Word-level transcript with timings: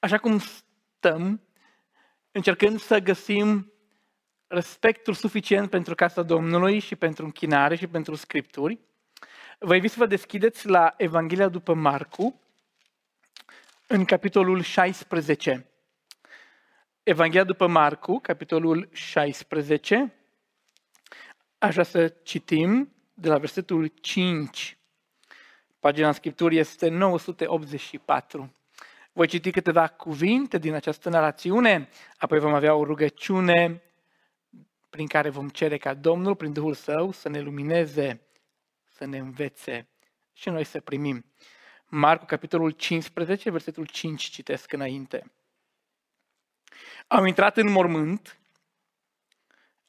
așa 0.00 0.18
cum 0.18 0.38
stăm, 0.38 1.40
încercând 2.32 2.80
să 2.80 2.98
găsim 2.98 3.72
respectul 4.46 5.14
suficient 5.14 5.70
pentru 5.70 5.94
casa 5.94 6.22
Domnului 6.22 6.78
și 6.78 6.96
pentru 6.96 7.24
închinare 7.24 7.76
și 7.76 7.86
pentru 7.86 8.14
scripturi, 8.14 8.78
vă 9.58 9.74
invit 9.74 9.90
să 9.90 9.98
vă 9.98 10.06
deschideți 10.06 10.68
la 10.68 10.94
Evanghelia 10.96 11.48
după 11.48 11.74
Marcu, 11.74 12.40
în 13.86 14.04
capitolul 14.04 14.62
16. 14.62 15.66
Evanghelia 17.02 17.44
după 17.44 17.66
Marcu, 17.66 18.18
capitolul 18.18 18.88
16. 18.92 20.14
Aș 21.58 21.72
vrea 21.72 21.84
să 21.84 22.08
citim 22.08 22.92
de 23.14 23.28
la 23.28 23.38
versetul 23.38 23.86
5. 23.86 24.78
Pagina 25.78 26.12
Scripturii 26.12 26.58
este 26.58 26.88
984. 26.88 28.54
Voi 29.20 29.28
citi 29.28 29.50
câteva 29.50 29.88
cuvinte 29.88 30.58
din 30.58 30.74
această 30.74 31.08
narațiune, 31.08 31.88
apoi 32.16 32.38
vom 32.38 32.54
avea 32.54 32.74
o 32.74 32.84
rugăciune 32.84 33.82
prin 34.90 35.06
care 35.06 35.28
vom 35.30 35.48
cere 35.48 35.78
ca 35.78 35.94
Domnul, 35.94 36.36
prin 36.36 36.52
Duhul 36.52 36.74
Său, 36.74 37.12
să 37.12 37.28
ne 37.28 37.40
lumineze, 37.40 38.20
să 38.90 39.04
ne 39.04 39.18
învețe 39.18 39.88
și 40.32 40.48
noi 40.48 40.64
să 40.64 40.80
primim. 40.80 41.24
Marcu, 41.86 42.24
capitolul 42.24 42.70
15, 42.70 43.50
versetul 43.50 43.86
5, 43.86 44.22
citesc 44.22 44.72
înainte. 44.72 45.32
Au 47.06 47.24
intrat 47.24 47.56
în 47.56 47.70
mormânt, 47.70 48.38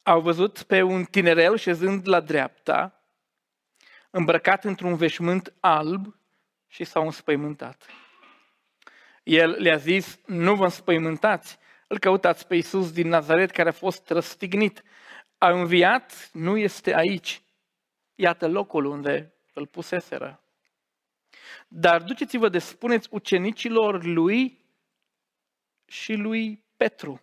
au 0.02 0.20
văzut 0.20 0.62
pe 0.62 0.82
un 0.82 1.04
tinerel 1.04 1.56
șezând 1.56 2.08
la 2.08 2.20
dreapta, 2.20 3.02
îmbrăcat 4.10 4.64
într-un 4.64 4.96
veșmânt 4.96 5.54
alb 5.60 6.16
și 6.66 6.84
s-au 6.84 7.04
înspăimântat. 7.04 7.86
El 9.22 9.50
le-a 9.50 9.76
zis, 9.76 10.20
nu 10.26 10.54
vă 10.54 10.64
înspăimântați, 10.64 11.58
îl 11.86 11.98
căutați 11.98 12.46
pe 12.46 12.54
Iisus 12.54 12.92
din 12.92 13.08
Nazaret 13.08 13.50
care 13.50 13.68
a 13.68 13.72
fost 13.72 14.08
răstignit. 14.08 14.82
A 15.38 15.50
înviat, 15.50 16.30
nu 16.32 16.56
este 16.56 16.94
aici. 16.94 17.42
Iată 18.14 18.48
locul 18.48 18.84
unde 18.84 19.34
îl 19.52 19.66
puseseră. 19.66 20.42
Dar 21.68 22.02
duceți-vă 22.02 22.48
de 22.48 22.58
spuneți 22.58 23.08
ucenicilor 23.10 24.04
lui 24.04 24.60
și 25.86 26.12
lui 26.12 26.64
Petru 26.76 27.22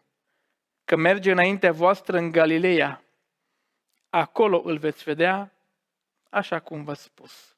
că 0.86 0.96
merge 0.96 1.32
înaintea 1.32 1.72
voastră 1.72 2.18
în 2.18 2.32
Galileea. 2.32 3.04
Acolo 4.10 4.62
îl 4.64 4.78
veți 4.78 5.04
vedea 5.04 5.54
așa 6.30 6.60
cum 6.60 6.84
v-a 6.84 6.94
spus. 6.94 7.58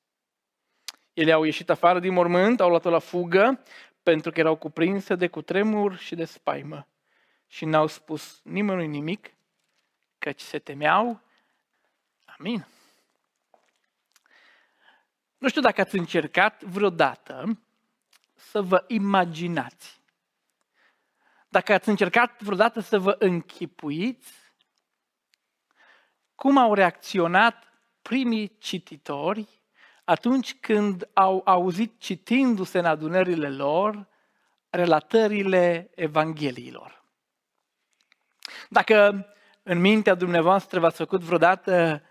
Ele 1.13 1.31
au 1.31 1.43
ieșit 1.43 1.69
afară 1.69 1.99
din 1.99 2.13
mormânt, 2.13 2.59
au 2.59 2.69
luat-o 2.69 2.89
la 2.89 2.99
fugă, 2.99 3.63
pentru 4.03 4.31
că 4.31 4.39
erau 4.39 4.55
cuprinse 4.55 5.15
de 5.15 5.27
cutremur 5.27 5.97
și 5.97 6.15
de 6.15 6.25
spaimă. 6.25 6.87
Și 7.47 7.65
n-au 7.65 7.87
spus 7.87 8.41
nimănui 8.43 8.87
nimic, 8.87 9.33
căci 10.19 10.41
se 10.41 10.59
temeau. 10.59 11.21
Amin. 12.37 12.65
Nu 15.37 15.49
știu 15.49 15.61
dacă 15.61 15.81
ați 15.81 15.97
încercat 15.97 16.63
vreodată 16.63 17.59
să 18.35 18.61
vă 18.61 18.83
imaginați. 18.87 19.99
Dacă 21.49 21.73
ați 21.73 21.89
încercat 21.89 22.41
vreodată 22.41 22.79
să 22.79 22.99
vă 22.99 23.15
închipuiți 23.19 24.33
cum 26.35 26.57
au 26.57 26.73
reacționat 26.73 27.63
primii 28.01 28.57
cititori 28.57 29.60
atunci 30.11 30.55
când 30.59 31.09
au 31.13 31.41
auzit 31.45 31.99
citindu-se 31.99 32.79
în 32.79 32.85
adunările 32.85 33.49
lor 33.49 34.07
relatările 34.69 35.91
Evangheliilor. 35.95 37.03
Dacă 38.69 39.27
în 39.63 39.79
mintea 39.79 40.13
dumneavoastră 40.13 40.79
v-ați 40.79 40.97
făcut 40.97 41.21
vreodată 41.21 42.03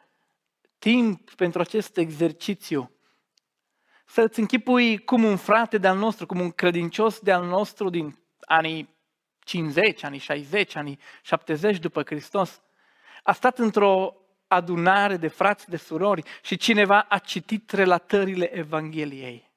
timp 0.79 1.31
pentru 1.31 1.61
acest 1.61 1.97
exercițiu, 1.97 2.91
să-ți 4.07 4.41
închipui 4.41 4.99
cum 4.99 5.25
un 5.25 5.37
frate 5.37 5.79
de-al 5.79 5.99
nostru, 5.99 6.27
cum 6.27 6.41
un 6.41 6.51
credincios 6.51 7.19
de-al 7.19 7.45
nostru 7.45 7.91
din 7.91 8.19
anii 8.41 8.97
50, 9.39 10.03
anii 10.03 10.19
60, 10.19 10.75
anii 10.75 10.99
70 11.23 11.79
după 11.79 12.03
Hristos, 12.03 12.61
a 13.23 13.33
stat 13.33 13.59
într-o 13.59 14.20
adunare 14.53 15.17
de 15.17 15.29
frați, 15.29 15.69
de 15.69 15.77
surori 15.77 16.23
și 16.43 16.57
cineva 16.57 17.01
a 17.01 17.19
citit 17.19 17.71
relatările 17.71 18.57
Evangheliei. 18.57 19.51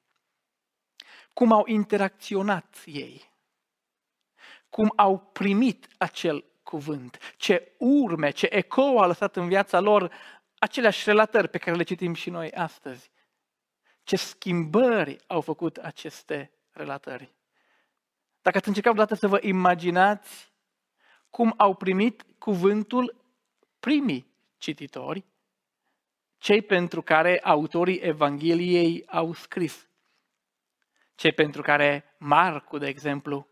Cum 1.32 1.52
au 1.52 1.66
interacționat 1.66 2.82
ei. 2.84 3.32
Cum 4.68 4.92
au 4.96 5.18
primit 5.18 5.88
acel 5.98 6.44
cuvânt. 6.62 7.34
Ce 7.36 7.72
urme, 7.78 8.30
ce 8.30 8.46
ecou 8.50 8.98
a 8.98 9.06
lăsat 9.06 9.36
în 9.36 9.48
viața 9.48 9.80
lor 9.80 10.12
aceleași 10.58 11.04
relatări 11.04 11.48
pe 11.48 11.58
care 11.58 11.76
le 11.76 11.82
citim 11.82 12.14
și 12.14 12.30
noi 12.30 12.52
astăzi. 12.52 13.10
Ce 14.02 14.16
schimbări 14.16 15.16
au 15.26 15.40
făcut 15.40 15.76
aceste 15.76 16.50
relatări. 16.70 17.34
Dacă 18.42 18.56
ați 18.56 18.68
încercat 18.68 18.92
vreodată 18.92 19.18
să 19.18 19.28
vă 19.28 19.38
imaginați 19.42 20.52
cum 21.30 21.54
au 21.56 21.74
primit 21.74 22.24
cuvântul 22.38 23.14
primii 23.80 24.33
cititori, 24.64 25.24
cei 26.38 26.62
pentru 26.62 27.02
care 27.02 27.40
autorii 27.42 27.98
Evangheliei 27.98 29.06
au 29.06 29.32
scris, 29.32 29.88
cei 31.14 31.32
pentru 31.32 31.62
care 31.62 32.14
Marcu, 32.18 32.78
de 32.78 32.86
exemplu, 32.86 33.48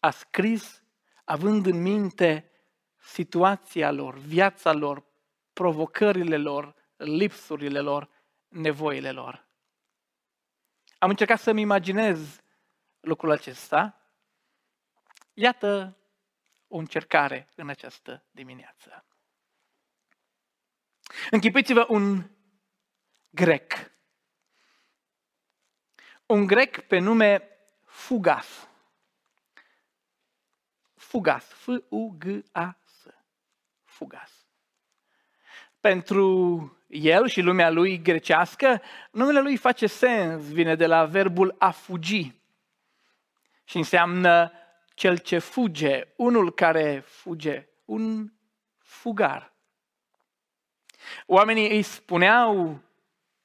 a 0.00 0.10
scris 0.10 0.82
având 1.24 1.66
în 1.66 1.82
minte 1.82 2.50
situația 2.96 3.90
lor, 3.90 4.18
viața 4.18 4.72
lor, 4.72 5.04
provocările 5.52 6.36
lor, 6.36 6.74
lipsurile 6.96 7.80
lor, 7.80 8.08
nevoile 8.48 9.12
lor. 9.12 9.48
Am 10.98 11.08
încercat 11.08 11.38
să-mi 11.38 11.60
imaginez 11.60 12.42
lucrul 13.00 13.30
acesta. 13.30 14.00
Iată 15.34 15.96
o 16.68 16.76
încercare 16.76 17.48
în 17.54 17.68
această 17.68 18.24
dimineață. 18.30 19.05
Închipuiți-vă 21.30 21.86
un 21.88 22.30
grec. 23.30 23.72
Un 26.26 26.46
grec 26.46 26.80
pe 26.80 26.98
nume 26.98 27.48
Fugas. 27.84 28.68
Fugas. 30.94 31.44
F-U-G-A-S. 31.44 33.06
Fugas. 33.84 34.46
Pentru 35.80 36.76
el 36.86 37.28
și 37.28 37.40
lumea 37.40 37.70
lui 37.70 38.02
grecească, 38.02 38.82
numele 39.10 39.40
lui 39.40 39.56
face 39.56 39.86
sens, 39.86 40.52
vine 40.52 40.74
de 40.74 40.86
la 40.86 41.04
verbul 41.04 41.54
a 41.58 41.70
fugi. 41.70 42.32
Și 43.64 43.76
înseamnă 43.76 44.52
cel 44.94 45.18
ce 45.18 45.38
fuge, 45.38 46.02
unul 46.16 46.54
care 46.54 47.00
fuge, 47.06 47.68
un 47.84 48.32
fugar. 48.78 49.55
Oamenii 51.26 51.70
îi 51.70 51.82
spuneau 51.82 52.80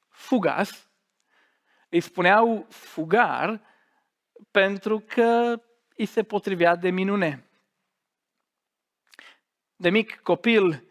fugas, 0.10 0.90
îi 1.90 2.00
spuneau 2.00 2.66
fugar 2.70 3.62
pentru 4.52 5.00
că 5.00 5.62
îi 5.96 6.06
se 6.06 6.24
potrivea 6.24 6.76
de 6.76 6.90
minune. 6.90 7.46
De 9.76 9.90
mic 9.90 10.20
copil 10.22 10.84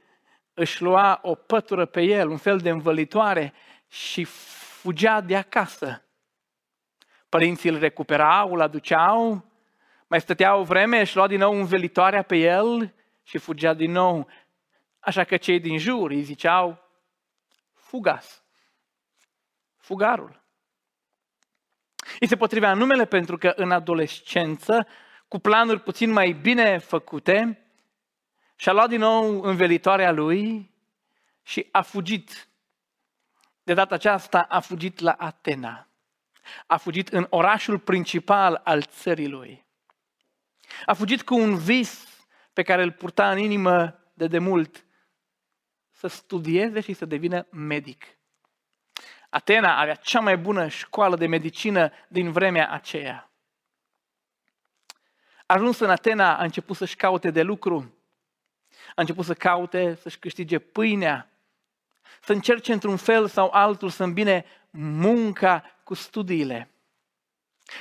își 0.54 0.82
lua 0.82 1.18
o 1.22 1.34
pătură 1.34 1.86
pe 1.86 2.02
el, 2.02 2.28
un 2.28 2.36
fel 2.36 2.58
de 2.58 2.70
învălitoare 2.70 3.52
și 3.88 4.24
fugea 4.24 5.20
de 5.20 5.36
acasă. 5.36 6.04
Părinții 7.28 7.70
îl 7.70 7.78
recuperau, 7.78 8.52
îl 8.52 8.60
aduceau, 8.60 9.44
mai 10.06 10.20
stătea 10.20 10.54
o 10.54 10.62
vreme, 10.62 11.00
își 11.00 11.16
lua 11.16 11.26
din 11.26 11.38
nou 11.38 11.54
învelitoarea 11.54 12.22
pe 12.22 12.36
el 12.36 12.94
și 13.22 13.38
fugea 13.38 13.74
din 13.74 13.90
nou. 13.90 14.28
Așa 15.00 15.24
că 15.24 15.36
cei 15.36 15.60
din 15.60 15.78
jur 15.78 16.10
îi 16.10 16.22
ziceau 16.22 16.88
fugas, 17.72 18.42
fugarul. 19.76 20.42
Îi 22.20 22.26
se 22.26 22.36
potrivea 22.36 22.74
numele 22.74 23.04
pentru 23.04 23.38
că 23.38 23.52
în 23.56 23.70
adolescență, 23.70 24.86
cu 25.28 25.38
planuri 25.38 25.80
puțin 25.80 26.10
mai 26.10 26.32
bine 26.32 26.78
făcute, 26.78 27.64
și-a 28.56 28.72
luat 28.72 28.88
din 28.88 28.98
nou 28.98 29.42
învelitoarea 29.42 30.12
lui 30.12 30.70
și 31.42 31.68
a 31.70 31.82
fugit. 31.82 32.48
De 33.62 33.74
data 33.74 33.94
aceasta 33.94 34.40
a 34.40 34.60
fugit 34.60 34.98
la 34.98 35.12
Atena. 35.12 35.88
A 36.66 36.76
fugit 36.76 37.08
în 37.08 37.26
orașul 37.30 37.78
principal 37.78 38.60
al 38.64 38.82
țării 38.82 39.28
lui. 39.28 39.64
A 40.86 40.94
fugit 40.94 41.22
cu 41.22 41.34
un 41.34 41.56
vis 41.56 42.08
pe 42.52 42.62
care 42.62 42.82
îl 42.82 42.92
purta 42.92 43.30
în 43.30 43.38
inimă 43.38 44.00
de 44.14 44.26
demult, 44.26 44.84
să 46.00 46.06
studieze 46.06 46.80
și 46.80 46.92
să 46.92 47.04
devină 47.04 47.46
medic. 47.50 48.04
Atena 49.30 49.80
avea 49.80 49.94
cea 49.94 50.20
mai 50.20 50.36
bună 50.36 50.68
școală 50.68 51.16
de 51.16 51.26
medicină 51.26 51.92
din 52.08 52.32
vremea 52.32 52.70
aceea. 52.70 53.30
ajuns 55.46 55.78
în 55.78 55.90
Atena, 55.90 56.38
a 56.38 56.42
început 56.42 56.76
să-și 56.76 56.96
caute 56.96 57.30
de 57.30 57.42
lucru, 57.42 57.94
a 58.88 59.00
început 59.00 59.24
să 59.24 59.34
caute 59.34 59.94
să-și 59.94 60.18
câștige 60.18 60.58
pâinea, 60.58 61.30
să 62.22 62.32
încerce 62.32 62.72
într-un 62.72 62.96
fel 62.96 63.28
sau 63.28 63.50
altul 63.52 63.88
să 63.88 64.02
îmbine 64.02 64.44
munca 64.70 65.64
cu 65.84 65.94
studiile. 65.94 66.70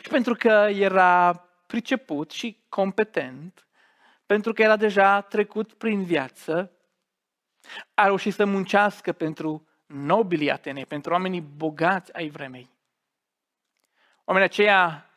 Și 0.04 0.10
pentru 0.10 0.34
că 0.34 0.68
era 0.72 1.34
priceput 1.66 2.32
și 2.32 2.64
competent, 2.70 3.68
pentru 4.26 4.54
că 4.54 4.62
era 4.62 4.76
deja 4.76 5.22
trecut 5.22 5.74
prin 5.74 6.04
viață, 6.04 6.79
a 7.94 8.06
reușit 8.06 8.34
să 8.34 8.46
muncească 8.46 9.12
pentru 9.12 9.68
nobilii 9.86 10.52
Atenei, 10.52 10.86
pentru 10.86 11.12
oamenii 11.12 11.42
bogați 11.42 12.14
ai 12.14 12.30
vremei. 12.30 12.70
Oamenii 14.26 14.50
aceia, 14.50 15.10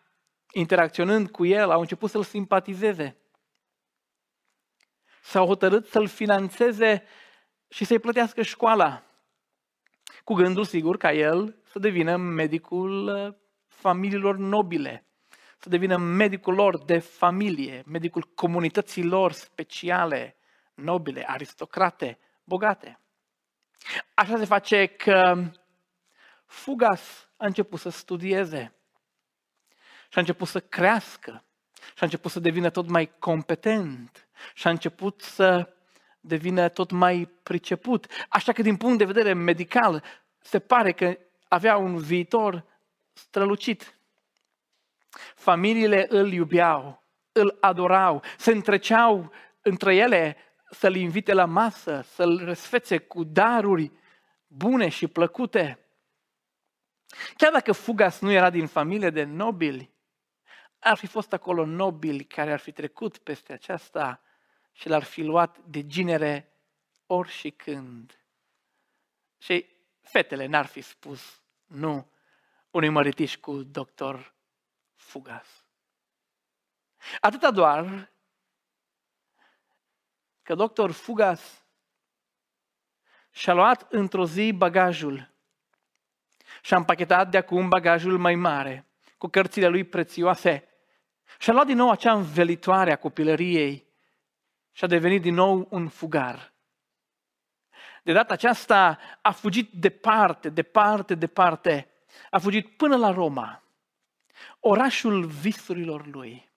interacționând 0.52 1.31
cu 1.31 1.44
el, 1.44 1.70
au 1.70 1.81
început 1.81 2.10
să-l 2.10 2.22
simpatizeze. 2.22 3.16
S-au 5.22 5.46
hotărât 5.46 5.87
să-l 5.87 6.06
financeze 6.06 7.04
și 7.69 7.84
să-i 7.84 7.99
plătească 7.99 8.43
școala. 8.43 9.02
Cu 10.25 10.34
gândul, 10.34 10.64
sigur, 10.64 10.96
ca 10.96 11.12
el 11.12 11.56
să 11.64 11.78
devină 11.78 12.16
medicul 12.16 13.06
uh, 13.06 13.34
familiilor 13.66 14.37
nobile, 14.37 15.06
să 15.58 15.69
devină 15.69 15.96
medicul 15.96 16.54
lor 16.54 16.84
de 16.84 16.99
familie, 16.99 17.82
medicul 17.87 18.31
comunității 18.34 19.04
lor 19.04 19.32
speciale, 19.32 20.37
nobile, 20.75 21.25
aristocrate, 21.28 22.19
bogate. 22.52 22.99
Așa 24.14 24.38
se 24.38 24.44
face 24.44 24.87
că 24.87 25.50
Fugas 26.46 27.28
a 27.37 27.46
început 27.46 27.81
să 27.81 27.88
studieze 27.88 28.75
și 30.08 30.19
a 30.19 30.20
început 30.20 30.49
să 30.49 30.60
crească 30.60 31.44
și 31.72 32.00
a 32.00 32.04
început 32.04 32.31
să 32.31 32.40
devină 32.40 32.70
tot 32.70 32.88
mai 32.88 33.19
competent 33.19 34.28
și 34.54 34.66
a 34.66 34.70
început 34.70 35.20
să 35.20 35.75
devină 36.20 36.69
tot 36.69 36.90
mai 36.90 37.31
priceput. 37.43 38.06
Așa 38.28 38.52
că 38.52 38.62
din 38.62 38.76
punct 38.76 38.99
de 38.99 39.04
vedere 39.04 39.32
medical 39.32 40.04
se 40.38 40.58
pare 40.58 40.93
că 40.93 41.19
avea 41.49 41.76
un 41.76 41.96
viitor 41.96 42.64
strălucit. 43.12 43.99
Familiile 45.34 46.06
îl 46.08 46.32
iubeau, 46.32 47.02
îl 47.32 47.56
adorau, 47.60 48.22
se 48.38 48.50
întreceau 48.50 49.32
între 49.62 49.96
ele 49.96 50.37
să-l 50.72 50.94
invite 50.94 51.32
la 51.32 51.44
masă, 51.44 52.00
să-l 52.04 52.44
răsfețe 52.44 52.98
cu 52.98 53.24
daruri 53.24 53.92
bune 54.46 54.88
și 54.88 55.06
plăcute. 55.06 55.86
Chiar 57.36 57.52
dacă 57.52 57.72
Fugas 57.72 58.20
nu 58.20 58.30
era 58.30 58.50
din 58.50 58.66
familie 58.66 59.10
de 59.10 59.24
nobili, 59.24 59.90
ar 60.78 60.96
fi 60.96 61.06
fost 61.06 61.32
acolo 61.32 61.64
nobili 61.64 62.24
care 62.24 62.52
ar 62.52 62.58
fi 62.58 62.72
trecut 62.72 63.19
peste 63.19 63.52
aceasta 63.52 64.22
și 64.72 64.88
l-ar 64.88 65.02
fi 65.02 65.22
luat 65.22 65.58
de 65.58 65.86
ginere 65.86 66.52
ori 67.06 67.30
și 67.30 67.50
când. 67.50 68.25
Și 69.38 69.66
fetele 70.00 70.46
n-ar 70.46 70.66
fi 70.66 70.80
spus 70.80 71.42
nu 71.66 72.10
unui 72.70 72.88
măritiș 72.88 73.36
cu 73.36 73.62
doctor 73.62 74.34
Fugas. 74.94 75.64
Atâta 77.20 77.50
doar 77.50 78.12
că 80.42 80.54
doctor 80.54 80.90
Fugas 80.90 81.66
și-a 83.30 83.52
luat 83.52 83.92
într-o 83.92 84.26
zi 84.26 84.52
bagajul 84.52 85.30
și 86.62 86.74
a 86.74 86.76
împachetat 86.76 87.30
de 87.30 87.36
acum 87.36 87.68
bagajul 87.68 88.18
mai 88.18 88.34
mare, 88.34 88.86
cu 89.18 89.28
cărțile 89.28 89.68
lui 89.68 89.84
prețioase, 89.84 90.66
și 91.38 91.50
a 91.50 91.52
luat 91.52 91.66
din 91.66 91.76
nou 91.76 91.90
acea 91.90 92.12
învelitoare 92.12 92.92
a 92.92 92.96
copilăriei 92.96 93.86
și 94.72 94.84
a 94.84 94.86
devenit 94.86 95.22
din 95.22 95.34
nou 95.34 95.66
un 95.70 95.88
fugar. 95.88 96.52
De 98.02 98.12
data 98.12 98.32
aceasta 98.32 98.98
a 99.22 99.30
fugit 99.30 99.72
departe, 99.72 100.48
departe, 100.48 101.14
departe. 101.14 101.90
A 102.30 102.38
fugit 102.38 102.76
până 102.76 102.96
la 102.96 103.10
Roma, 103.10 103.62
orașul 104.60 105.24
visurilor 105.24 106.06
lui. 106.06 106.51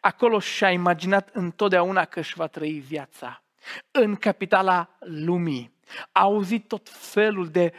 Acolo 0.00 0.38
și-a 0.38 0.70
imaginat 0.70 1.28
întotdeauna 1.32 2.04
că 2.04 2.18
își 2.18 2.36
va 2.36 2.46
trăi 2.46 2.78
viața. 2.78 3.42
În 3.90 4.16
capitala 4.16 4.96
lumii. 5.00 5.74
A 6.12 6.20
auzit 6.20 6.68
tot 6.68 6.88
felul 6.88 7.48
de 7.48 7.72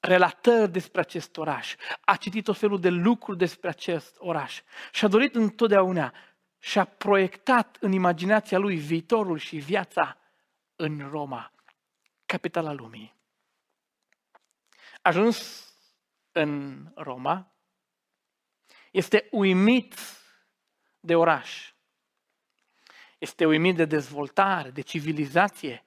relatări 0.00 0.72
despre 0.72 1.00
acest 1.00 1.36
oraș. 1.36 1.74
A 2.00 2.16
citit 2.16 2.44
tot 2.44 2.56
felul 2.58 2.80
de 2.80 2.88
lucruri 2.88 3.38
despre 3.38 3.68
acest 3.68 4.16
oraș. 4.18 4.60
Și 4.92 5.04
a 5.04 5.08
dorit 5.08 5.34
întotdeauna 5.34 6.14
și 6.58 6.78
a 6.78 6.84
proiectat 6.84 7.76
în 7.80 7.92
imaginația 7.92 8.58
lui 8.58 8.76
viitorul 8.76 9.38
și 9.38 9.56
viața 9.56 10.18
în 10.76 11.08
Roma, 11.10 11.52
capitala 12.26 12.72
lumii. 12.72 13.14
Ajuns 15.02 15.68
în 16.32 16.82
Roma, 16.94 17.52
este 18.90 19.28
uimit 19.30 19.94
de 21.04 21.14
oraș. 21.14 21.72
Este 23.18 23.46
uimit 23.46 23.76
de 23.76 23.84
dezvoltare, 23.84 24.70
de 24.70 24.80
civilizație. 24.80 25.84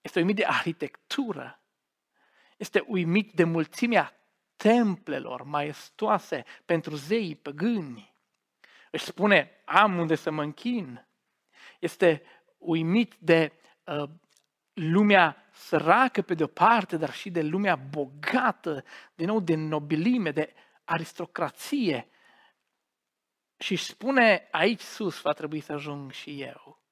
Este 0.00 0.18
uimit 0.18 0.36
de 0.36 0.44
arhitectură. 0.44 1.60
Este 2.56 2.84
uimit 2.86 3.32
de 3.32 3.44
mulțimea 3.44 4.12
templelor 4.56 5.42
maestoase 5.42 6.44
pentru 6.64 6.94
zeii 6.94 7.36
păgâni. 7.36 8.14
Își 8.90 9.04
spune, 9.04 9.50
am 9.64 9.98
unde 9.98 10.14
să 10.14 10.30
mă 10.30 10.42
închin. 10.42 11.06
Este 11.78 12.22
uimit 12.58 13.14
de 13.18 13.52
uh, 13.84 14.08
lumea 14.72 15.48
săracă 15.52 16.22
pe 16.22 16.34
de-o 16.34 16.46
parte, 16.46 16.96
dar 16.96 17.12
și 17.12 17.30
de 17.30 17.42
lumea 17.42 17.76
bogată, 17.76 18.84
din 19.14 19.26
nou 19.26 19.40
de 19.40 19.54
nobilime, 19.54 20.30
de 20.30 20.54
aristocrație. 20.84 22.08
Și 23.58 23.72
își 23.72 23.84
spune, 23.84 24.48
aici 24.50 24.80
sus 24.80 25.20
va 25.20 25.32
trebui 25.32 25.60
să 25.60 25.72
ajung 25.72 26.12
și 26.12 26.40
eu. 26.42 26.82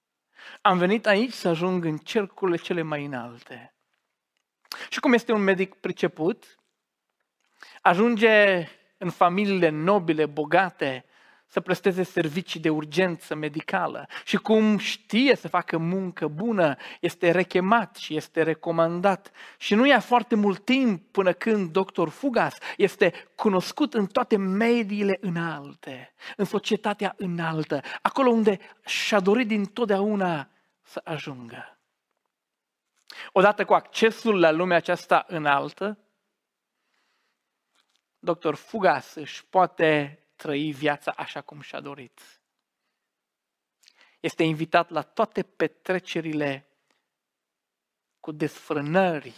Am 0.61 0.79
venit 0.79 1.07
aici 1.07 1.33
să 1.33 1.49
ajung 1.49 1.85
în 1.85 1.97
cercurile 1.97 2.57
cele 2.57 2.83
mai 2.83 3.05
înalte. 3.05 3.75
Și 4.89 5.01
cum 5.01 5.13
este 5.13 5.33
un 5.33 5.43
medic 5.43 5.75
priceput, 5.75 6.59
ajunge 7.81 8.67
în 8.99 9.11
familiile 9.11 9.69
nobile, 9.69 10.27
bogate, 10.27 11.05
să 11.57 11.63
presteze 11.63 12.03
servicii 12.03 12.61
de 12.61 12.69
urgență 12.69 13.35
medicală 13.35 14.09
și 14.25 14.37
cum 14.37 14.79
știe 14.79 15.37
să 15.37 15.49
facă 15.49 15.79
muncă 15.79 16.29
bună, 16.29 16.77
este 17.01 17.31
rechemat 17.31 17.97
și 17.97 18.17
este 18.17 18.43
recomandat. 18.43 19.31
Și 19.59 19.75
nu 19.75 19.87
ia 19.87 20.01
foarte 20.01 20.35
mult 20.35 20.65
timp 20.65 21.13
până 21.13 21.33
când 21.33 21.73
doctor 21.73 22.09
Fugas 22.09 22.59
este 22.77 23.13
cunoscut 23.35 23.95
în 23.95 24.07
toate 24.07 24.37
mediile 24.37 25.19
înalte, 25.21 26.15
în 26.37 26.45
societatea 26.45 27.15
înaltă, 27.17 27.81
acolo 28.03 28.31
unde 28.31 28.59
și-a 28.85 29.21
dorit 29.21 29.47
din 29.47 29.65
totdeauna 29.65 30.49
să 30.83 31.01
ajungă. 31.05 31.79
Odată 33.33 33.65
cu 33.65 33.75
accesul 33.75 34.41
la 34.41 34.51
lumea 34.51 34.77
aceasta 34.77 35.25
înaltă, 35.29 35.99
doctor 38.19 38.55
Fugas 38.55 39.15
își 39.15 39.47
poate 39.47 40.21
trăi 40.37 40.73
viața 40.73 41.11
așa 41.11 41.41
cum 41.41 41.61
și-a 41.61 41.81
dorit. 41.81 42.41
Este 44.21 44.43
invitat 44.43 44.91
la 44.91 45.03
toate 45.03 45.43
petrecerile 45.43 46.69
cu 48.21 48.33
desfrânări 48.33 49.35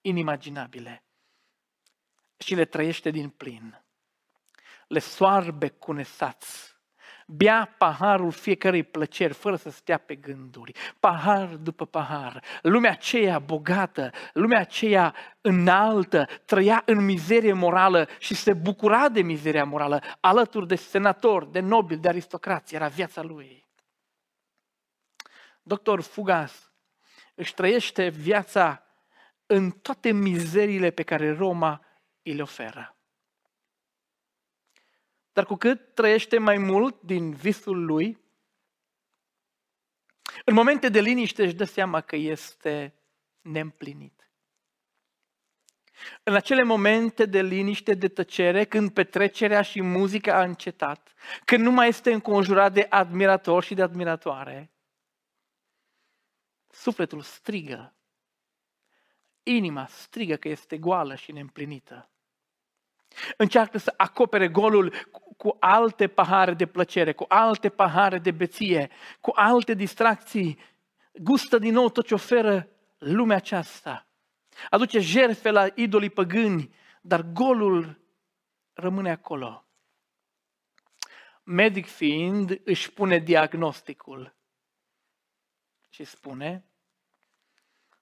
inimaginabile 0.00 1.04
și 2.36 2.54
le 2.54 2.64
trăiește 2.64 3.10
din 3.10 3.30
plin. 3.30 3.84
Le 4.88 4.98
soarbe 4.98 5.68
cu 5.68 5.92
nesați 5.92 6.73
bea 7.26 7.74
paharul 7.78 8.30
fiecărei 8.30 8.82
plăceri 8.82 9.32
fără 9.32 9.56
să 9.56 9.70
stea 9.70 9.98
pe 9.98 10.14
gânduri, 10.14 10.72
pahar 11.00 11.46
după 11.46 11.86
pahar. 11.86 12.42
Lumea 12.62 12.90
aceea 12.90 13.38
bogată, 13.38 14.10
lumea 14.32 14.60
aceea 14.60 15.14
înaltă, 15.40 16.28
trăia 16.44 16.82
în 16.86 17.04
mizerie 17.04 17.52
morală 17.52 18.08
și 18.18 18.34
se 18.34 18.52
bucura 18.52 19.08
de 19.08 19.22
mizeria 19.22 19.64
morală, 19.64 20.02
alături 20.20 20.66
de 20.66 20.74
senatori, 20.74 21.52
de 21.52 21.60
nobili, 21.60 22.00
de 22.00 22.08
aristocrați, 22.08 22.74
era 22.74 22.88
viața 22.88 23.22
lui. 23.22 23.66
Doctor 25.62 26.00
Fugas 26.02 26.72
își 27.34 27.54
trăiește 27.54 28.08
viața 28.08 28.82
în 29.46 29.70
toate 29.70 30.12
mizeriile 30.12 30.90
pe 30.90 31.02
care 31.02 31.32
Roma 31.32 31.84
îi 32.22 32.32
le 32.32 32.42
oferă. 32.42 32.93
Dar 35.34 35.44
cu 35.44 35.54
cât 35.54 35.94
trăiește 35.94 36.38
mai 36.38 36.58
mult 36.58 37.02
din 37.02 37.32
visul 37.32 37.84
lui, 37.84 38.18
în 40.44 40.54
momente 40.54 40.88
de 40.88 41.00
liniște 41.00 41.44
își 41.44 41.54
dă 41.54 41.64
seama 41.64 42.00
că 42.00 42.16
este 42.16 42.94
neîmplinit. 43.40 44.30
În 46.22 46.34
acele 46.34 46.62
momente 46.62 47.24
de 47.26 47.42
liniște, 47.42 47.94
de 47.94 48.08
tăcere, 48.08 48.64
când 48.64 48.92
petrecerea 48.92 49.62
și 49.62 49.82
muzica 49.82 50.36
a 50.36 50.42
încetat, 50.42 51.14
când 51.44 51.64
nu 51.64 51.70
mai 51.70 51.88
este 51.88 52.12
înconjurat 52.12 52.72
de 52.72 52.86
admiratori 52.90 53.66
și 53.66 53.74
de 53.74 53.82
admiratoare, 53.82 54.72
sufletul 56.68 57.20
strigă, 57.20 57.94
inima 59.42 59.86
strigă 59.86 60.36
că 60.36 60.48
este 60.48 60.78
goală 60.78 61.14
și 61.14 61.32
neîmplinită. 61.32 62.08
Încearcă 63.36 63.78
să 63.78 63.94
acopere 63.96 64.48
golul 64.48 64.94
cu 65.36 65.56
alte 65.60 66.08
pahare 66.08 66.54
de 66.54 66.66
plăcere, 66.66 67.12
cu 67.12 67.24
alte 67.28 67.68
pahare 67.68 68.18
de 68.18 68.30
beție, 68.30 68.90
cu 69.20 69.32
alte 69.34 69.74
distracții. 69.74 70.58
Gustă 71.12 71.58
din 71.58 71.72
nou 71.72 71.90
tot 71.90 72.06
ce 72.06 72.14
oferă 72.14 72.68
lumea 72.98 73.36
aceasta. 73.36 74.06
Aduce 74.70 74.98
jerfe 74.98 75.50
la 75.50 75.66
idolii 75.74 76.10
păgâni, 76.10 76.74
dar 77.00 77.22
golul 77.22 78.00
rămâne 78.72 79.10
acolo. 79.10 79.66
Medic 81.42 81.86
fiind, 81.86 82.60
își 82.64 82.92
pune 82.92 83.18
diagnosticul 83.18 84.34
și 85.88 86.04
spune, 86.04 86.64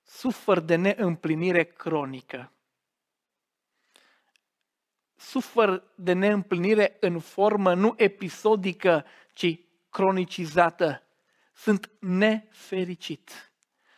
sufăr 0.02 0.60
de 0.60 0.74
neîmplinire 0.74 1.64
cronică. 1.64 2.52
Sufăr 5.22 5.82
de 5.94 6.12
neîmplinire 6.12 6.96
în 7.00 7.20
formă 7.20 7.74
nu 7.74 7.94
episodică, 7.96 9.04
ci 9.32 9.58
cronicizată. 9.90 11.02
Sunt 11.54 11.90
nefericit. 11.98 13.52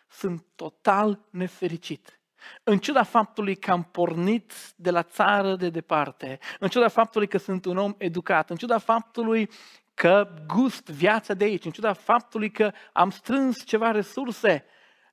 Sunt 0.08 0.44
total 0.54 1.26
nefericit. 1.30 2.20
În 2.62 2.78
ciuda 2.78 3.02
faptului 3.02 3.56
că 3.56 3.70
am 3.70 3.82
pornit 3.82 4.52
de 4.76 4.90
la 4.90 5.02
țară 5.02 5.56
de 5.56 5.70
departe, 5.70 6.38
în 6.58 6.68
ciuda 6.68 6.88
faptului 6.88 7.28
că 7.28 7.38
sunt 7.38 7.64
un 7.64 7.76
om 7.76 7.94
educat, 7.98 8.50
în 8.50 8.56
ciuda 8.56 8.78
faptului 8.78 9.50
că 9.94 10.34
gust 10.46 10.88
viața 10.88 11.34
de 11.34 11.44
aici, 11.44 11.64
în 11.64 11.70
ciuda 11.70 11.92
faptului 11.92 12.50
că 12.50 12.72
am 12.92 13.10
strâns 13.10 13.64
ceva 13.64 13.90
resurse, 13.90 14.64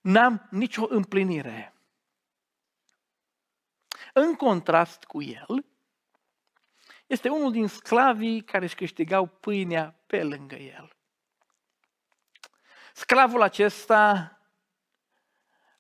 n-am 0.02 0.48
nicio 0.50 0.86
împlinire. 0.90 1.74
În 4.14 4.34
contrast 4.34 5.04
cu 5.04 5.22
el, 5.22 5.66
este 7.12 7.30
unul 7.30 7.52
din 7.52 7.68
sclavii 7.68 8.42
care 8.42 8.64
își 8.64 8.76
câștigau 8.76 9.26
pâinea 9.26 9.96
pe 10.08 10.24
lângă 10.24 10.56
el. 10.56 10.96
Sclavul 12.94 13.42
acesta 13.42 14.36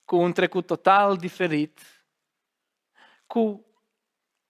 cu 0.05 0.15
un 0.15 0.33
trecut 0.33 0.65
total 0.65 1.17
diferit, 1.17 1.79
cu 3.27 3.65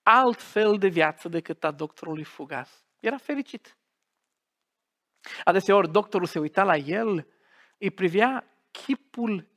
alt 0.04 0.42
fel 0.42 0.78
de 0.78 0.88
viață 0.88 1.30
decât 1.30 1.64
a 1.64 1.72
doctorului 1.72 2.24
Fugas. 2.24 2.86
Era 3.00 3.18
fericit. 3.18 3.78
Adeseori 5.44 5.92
doctorul 5.92 6.28
se 6.28 6.40
uita 6.40 6.64
la 6.64 6.76
el, 6.76 7.28
îi 7.78 7.92
privea 7.92 8.48
chipul 8.72 9.48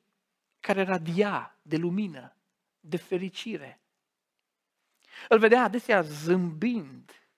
care 0.60 0.82
radia 0.82 1.58
de 1.62 1.76
lumină, 1.76 2.36
de 2.80 2.96
fericire. 2.96 3.83
Îl 5.28 5.38
vedea 5.38 5.62
adesea 5.62 6.00
zâmbind, 6.00 7.28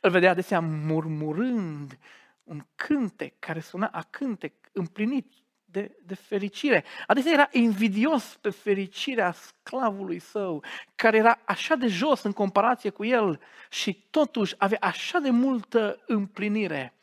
îl 0.00 0.10
vedea 0.10 0.30
adesea 0.30 0.60
murmurând 0.60 1.98
un 2.42 2.66
cântec 2.74 3.38
care 3.38 3.60
suna 3.60 3.86
a 3.86 4.02
cântec 4.02 4.52
împlinit 4.72 5.32
de, 5.64 5.96
de 6.02 6.14
fericire. 6.14 6.84
Adesea 7.06 7.32
era 7.32 7.48
invidios 7.52 8.36
pe 8.40 8.50
fericirea 8.50 9.32
sclavului 9.32 10.18
său, 10.18 10.64
care 10.94 11.16
era 11.16 11.38
așa 11.44 11.74
de 11.74 11.86
jos 11.86 12.22
în 12.22 12.32
comparație 12.32 12.90
cu 12.90 13.04
el 13.04 13.40
și 13.70 14.06
totuși 14.10 14.54
avea 14.58 14.78
așa 14.80 15.18
de 15.18 15.30
multă 15.30 16.02
împlinire. 16.06 16.94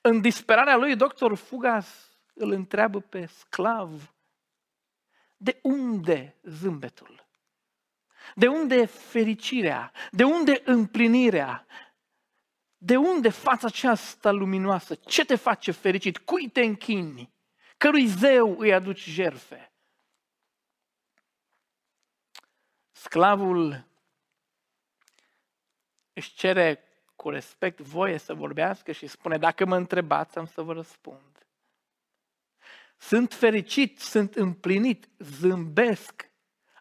În 0.00 0.20
disperarea 0.20 0.76
lui, 0.76 0.96
doctor 0.96 1.34
Fugas 1.34 2.16
îl 2.34 2.50
întreabă 2.50 3.00
pe 3.00 3.26
sclav, 3.26 4.14
de 5.36 5.58
unde 5.62 6.36
zâmbetul? 6.42 7.21
De 8.34 8.48
unde 8.48 8.86
fericirea? 8.86 9.92
De 10.10 10.24
unde 10.24 10.62
împlinirea? 10.64 11.66
De 12.76 12.96
unde 12.96 13.28
fața 13.28 13.66
aceasta 13.66 14.30
luminoasă? 14.30 14.94
Ce 14.94 15.24
te 15.24 15.34
face 15.34 15.70
fericit? 15.70 16.18
Cui 16.18 16.48
te 16.48 16.60
închini? 16.60 17.34
Cărui 17.76 18.06
zeu 18.06 18.58
îi 18.58 18.72
aduci 18.72 19.04
jerfe? 19.04 19.72
Sclavul 22.90 23.86
își 26.12 26.34
cere 26.34 26.84
cu 27.16 27.30
respect 27.30 27.80
voie 27.80 28.18
să 28.18 28.34
vorbească 28.34 28.92
și 28.92 29.06
spune, 29.06 29.38
dacă 29.38 29.66
mă 29.66 29.76
întrebați, 29.76 30.38
am 30.38 30.46
să 30.46 30.62
vă 30.62 30.72
răspund. 30.72 31.46
Sunt 32.96 33.32
fericit, 33.34 34.00
sunt 34.00 34.34
împlinit, 34.34 35.08
zâmbesc, 35.18 36.30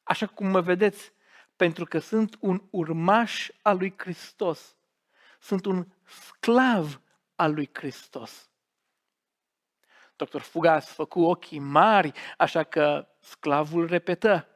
așa 0.04 0.28
cum 0.28 0.48
mă 0.48 0.62
vedeți, 0.62 1.14
pentru 1.62 1.86
că 1.86 2.00
sunt 2.00 2.38
un 2.40 2.64
urmaș 2.70 3.50
al 3.62 3.78
lui 3.78 3.94
Hristos 3.98 4.76
sunt 5.40 5.66
un 5.66 5.88
sclav 6.04 7.02
al 7.36 7.54
lui 7.54 7.70
Hristos. 7.74 8.50
Dr. 10.16 10.40
Fugas 10.40 10.94
făcu 10.94 11.22
ochii 11.22 11.60
mari, 11.60 12.12
așa 12.38 12.64
că 12.64 13.08
sclavul 13.20 13.88
repetă. 13.88 14.48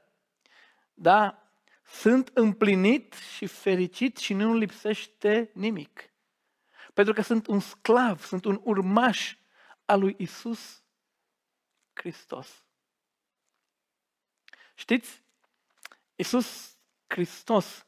Da, 0.94 1.50
sunt 1.84 2.32
împlinit 2.34 3.14
și 3.14 3.46
fericit 3.46 4.18
și 4.18 4.34
nu 4.34 4.54
lipsește 4.54 5.52
nimic. 5.54 6.10
Pentru 6.94 7.14
că 7.14 7.22
sunt 7.22 7.48
un 7.48 7.60
sclav, 7.60 8.24
sunt 8.24 8.46
un 8.46 8.62
urmaș 8.64 9.36
al 9.86 10.00
lui 10.00 10.16
Isus 10.18 10.84
Hristos. 11.94 12.66
Știți, 14.76 15.24
Isus 16.16 16.75
Hristos 17.08 17.86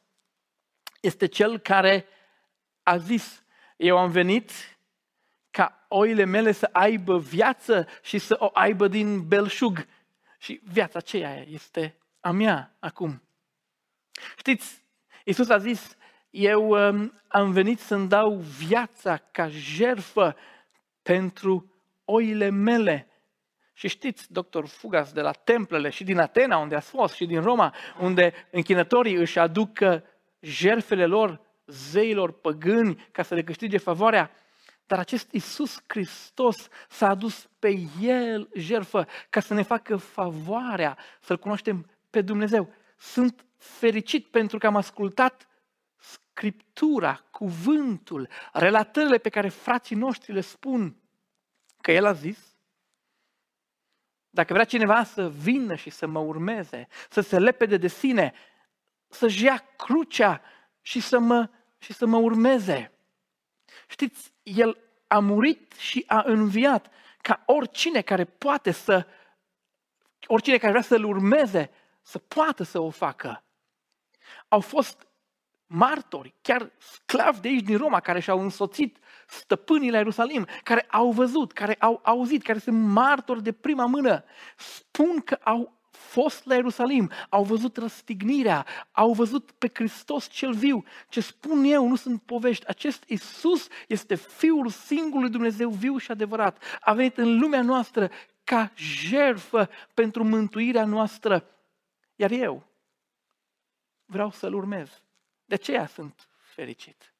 este 1.00 1.26
cel 1.26 1.58
care 1.58 2.06
a 2.82 2.96
zis, 2.96 3.42
eu 3.76 3.98
am 3.98 4.10
venit 4.10 4.50
ca 5.50 5.86
oile 5.88 6.24
mele 6.24 6.52
să 6.52 6.68
aibă 6.72 7.18
viață 7.18 7.86
și 8.02 8.18
să 8.18 8.36
o 8.38 8.50
aibă 8.52 8.88
din 8.88 9.28
belșug. 9.28 9.86
Și 10.38 10.60
viața 10.64 10.98
aceea 10.98 11.44
este 11.48 11.96
a 12.20 12.30
mea 12.30 12.76
acum. 12.78 13.22
Știți, 14.36 14.82
Iisus 15.24 15.48
a 15.48 15.58
zis, 15.58 15.96
eu 16.30 16.68
um, 16.68 17.20
am 17.28 17.52
venit 17.52 17.80
să-mi 17.80 18.08
dau 18.08 18.36
viața 18.36 19.16
ca 19.16 19.48
jerfă 19.48 20.36
pentru 21.02 21.72
oile 22.04 22.48
mele. 22.48 23.07
Și 23.78 23.88
știți, 23.88 24.32
doctor 24.32 24.66
Fugas, 24.66 25.12
de 25.12 25.20
la 25.20 25.32
templele 25.32 25.90
și 25.90 26.04
din 26.04 26.18
Atena, 26.18 26.56
unde 26.56 26.74
a 26.74 26.80
fost, 26.80 27.14
și 27.14 27.26
din 27.26 27.40
Roma, 27.40 27.74
unde 28.00 28.32
închinătorii 28.50 29.14
își 29.14 29.38
aduc 29.38 29.78
jerfele 30.40 31.06
lor 31.06 31.40
zeilor 31.66 32.32
păgâni 32.32 33.08
ca 33.12 33.22
să 33.22 33.34
le 33.34 33.42
câștige 33.42 33.78
favoarea, 33.78 34.30
dar 34.86 34.98
acest 34.98 35.32
Isus 35.32 35.82
Hristos 35.86 36.68
s-a 36.88 37.08
adus 37.08 37.48
pe 37.58 37.78
El 38.00 38.48
jerfă 38.54 39.06
ca 39.30 39.40
să 39.40 39.54
ne 39.54 39.62
facă 39.62 39.96
favoarea, 39.96 40.98
să-L 41.20 41.38
cunoaștem 41.38 41.90
pe 42.10 42.20
Dumnezeu. 42.20 42.72
Sunt 42.96 43.44
fericit 43.56 44.26
pentru 44.26 44.58
că 44.58 44.66
am 44.66 44.76
ascultat 44.76 45.48
Scriptura, 45.96 47.24
cuvântul, 47.30 48.28
relatările 48.52 49.18
pe 49.18 49.28
care 49.28 49.48
frații 49.48 49.96
noștri 49.96 50.32
le 50.32 50.40
spun 50.40 50.96
că 51.80 51.92
El 51.92 52.04
a 52.04 52.12
zis. 52.12 52.47
Dacă 54.30 54.52
vrea 54.52 54.64
cineva 54.64 55.04
să 55.04 55.30
vină 55.30 55.74
și 55.74 55.90
să 55.90 56.06
mă 56.06 56.18
urmeze, 56.18 56.88
să 57.10 57.20
se 57.20 57.38
lepede 57.38 57.76
de 57.76 57.88
sine, 57.88 58.32
să-și 59.08 59.44
ia 59.44 59.64
crucea 59.76 60.42
și 60.80 61.00
să 61.00 61.18
mă 61.18 61.48
și 61.78 61.92
să 61.92 62.06
mă 62.06 62.16
urmeze. 62.16 62.92
Știți, 63.88 64.32
El 64.42 64.78
a 65.06 65.18
murit 65.18 65.72
și 65.72 66.04
a 66.06 66.22
înviat 66.26 66.90
ca 67.22 67.42
oricine 67.46 68.00
care 68.00 68.24
poate 68.24 68.70
să, 68.70 69.06
oricine 70.26 70.58
care 70.58 70.70
vrea 70.70 70.82
să-L 70.82 71.04
urmeze, 71.04 71.70
să 72.02 72.18
poată 72.18 72.62
să 72.62 72.78
o 72.78 72.90
facă. 72.90 73.44
Au 74.48 74.60
fost 74.60 75.06
martori, 75.66 76.34
chiar 76.40 76.70
sclavi 76.78 77.40
de 77.40 77.48
aici 77.48 77.64
din 77.64 77.76
Roma, 77.76 78.00
care 78.00 78.20
și-au 78.20 78.40
însoțit 78.40 78.98
stăpânii 79.28 79.90
la 79.90 79.96
Ierusalim, 79.96 80.46
care 80.62 80.86
au 80.90 81.10
văzut, 81.10 81.52
care 81.52 81.74
au 81.74 82.00
auzit, 82.02 82.42
care 82.42 82.58
sunt 82.58 82.82
martori 82.82 83.42
de 83.42 83.52
prima 83.52 83.86
mână, 83.86 84.24
spun 84.56 85.20
că 85.20 85.38
au 85.42 85.78
fost 85.90 86.44
la 86.44 86.54
Ierusalim, 86.54 87.10
au 87.28 87.44
văzut 87.44 87.76
răstignirea, 87.76 88.66
au 88.92 89.12
văzut 89.12 89.50
pe 89.50 89.70
Hristos 89.74 90.28
cel 90.28 90.52
viu. 90.52 90.84
Ce 91.08 91.20
spun 91.20 91.64
eu 91.64 91.88
nu 91.88 91.96
sunt 91.96 92.22
povești. 92.22 92.68
Acest 92.68 93.04
Isus 93.06 93.68
este 93.88 94.14
Fiul 94.14 94.68
singurului 94.68 95.30
Dumnezeu 95.30 95.70
viu 95.70 95.96
și 95.96 96.10
adevărat. 96.10 96.62
A 96.80 96.92
venit 96.92 97.18
în 97.18 97.38
lumea 97.38 97.62
noastră 97.62 98.10
ca 98.44 98.72
jerfă 98.76 99.68
pentru 99.94 100.24
mântuirea 100.24 100.84
noastră. 100.84 101.44
Iar 102.16 102.30
eu 102.30 102.66
vreau 104.04 104.30
să-L 104.30 104.54
urmez. 104.54 105.02
De 105.44 105.54
aceea 105.54 105.86
sunt 105.86 106.28
fericit. 106.36 107.12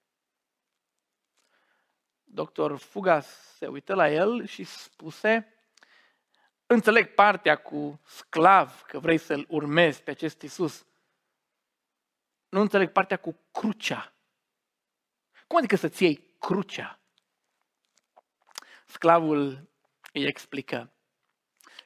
Doctor 2.30 2.78
Fugas 2.78 3.26
se 3.56 3.66
uită 3.66 3.94
la 3.94 4.10
el 4.10 4.46
și 4.46 4.64
spuse, 4.64 5.54
înțeleg 6.66 7.14
partea 7.14 7.56
cu 7.56 8.00
sclav, 8.04 8.82
că 8.82 8.98
vrei 8.98 9.18
să-L 9.18 9.46
urmezi 9.48 10.02
pe 10.02 10.10
acest 10.10 10.42
Isus. 10.42 10.86
Nu 12.48 12.60
înțeleg 12.60 12.92
partea 12.92 13.16
cu 13.16 13.38
crucea. 13.50 14.12
Cum 15.46 15.58
adică 15.58 15.76
să-ți 15.76 16.02
iei 16.02 16.36
crucea? 16.38 17.00
Sclavul 18.86 19.68
îi 20.12 20.26
explică. 20.26 20.92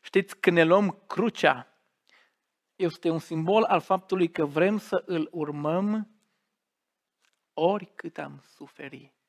Știți, 0.02 0.36
când 0.36 0.56
ne 0.56 0.64
luăm 0.64 1.02
crucea, 1.06 1.66
este 2.76 3.10
un 3.10 3.18
simbol 3.18 3.62
al 3.62 3.80
faptului 3.80 4.30
că 4.30 4.44
vrem 4.44 4.78
să 4.78 5.02
îl 5.06 5.28
urmăm 5.32 6.10
oricât 7.52 8.18
am 8.18 8.44
suferit. 8.46 9.21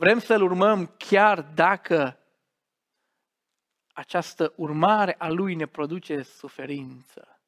Vrem 0.00 0.18
să-L 0.18 0.42
urmăm 0.42 0.86
chiar 0.86 1.42
dacă 1.42 2.18
această 3.92 4.52
urmare 4.56 5.14
a 5.18 5.28
Lui 5.28 5.54
ne 5.54 5.66
produce 5.66 6.22
suferință. 6.22 7.40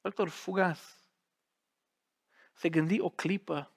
Doctor 0.00 0.28
Fugas 0.28 1.04
se 2.52 2.68
gândi 2.68 3.00
o 3.00 3.10
clipă, 3.10 3.76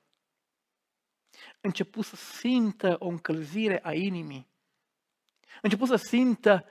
început 1.61 2.05
să 2.05 2.15
simtă 2.15 2.95
o 2.99 3.07
încălzire 3.07 3.79
a 3.83 3.93
inimii, 3.93 4.49
început 5.61 5.87
să 5.87 5.95
simtă 5.95 6.65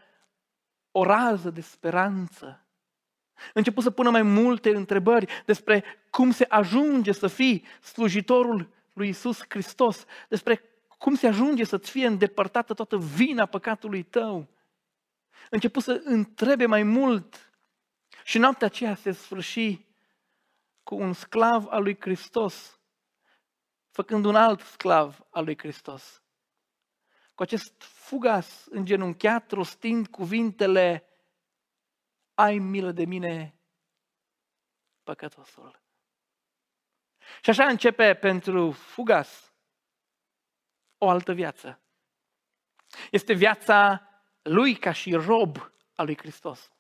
o 0.91 1.05
rază 1.05 1.51
de 1.51 1.61
speranță. 1.61 2.67
Început 3.55 3.83
să 3.83 3.91
pună 3.91 4.11
mai 4.11 4.23
multe 4.23 4.75
întrebări 4.75 5.43
despre 5.47 5.85
cum 6.11 6.31
se 6.31 6.47
ajunge 6.49 7.13
să 7.13 7.27
fii 7.27 7.65
slujitorul 7.83 8.69
lui 8.93 9.09
Isus 9.09 9.43
Hristos, 9.49 10.05
despre 10.29 10.63
cum 10.99 11.15
se 11.15 11.27
ajunge 11.27 11.65
să-ți 11.65 11.91
fie 11.91 12.07
îndepărtată 12.07 12.75
toată 12.75 12.99
vina 12.99 13.47
păcatului 13.47 14.03
tău. 14.03 14.49
Început 15.51 15.83
să 15.83 16.01
întrebe 16.05 16.67
mai 16.67 16.83
mult 16.83 17.53
și 18.25 18.39
noaptea 18.39 18.67
aceea 18.67 18.95
se 18.95 19.13
sfârși 19.13 19.89
cu 20.83 20.95
un 20.95 21.13
sclav 21.13 21.67
al 21.69 21.83
lui 21.83 21.97
Hristos, 22.01 22.81
făcând 23.91 24.25
un 24.25 24.37
alt 24.37 24.61
sclav 24.61 25.27
al 25.31 25.45
lui 25.45 25.59
Hristos. 25.59 26.23
Cu 27.35 27.43
acest 27.43 27.83
fugas 27.83 28.67
îngenunchiat, 28.71 29.51
rostind 29.51 30.07
cuvintele, 30.07 31.05
ai 32.41 32.59
milă 32.59 32.93
de 32.93 33.05
mine, 33.05 33.61
păcătosul. 35.03 35.83
Și 37.43 37.51
așa 37.51 37.67
începe 37.67 38.15
pentru 38.15 38.71
fugas 38.71 39.55
o 40.99 41.09
altă 41.09 41.33
viață. 41.33 41.81
Este 43.11 43.33
viața 43.33 44.09
lui 44.43 44.75
ca 44.75 44.93
și 44.93 45.15
rob 45.15 45.57
al 45.95 46.07
lui 46.07 46.17
Hristos. 46.17 46.73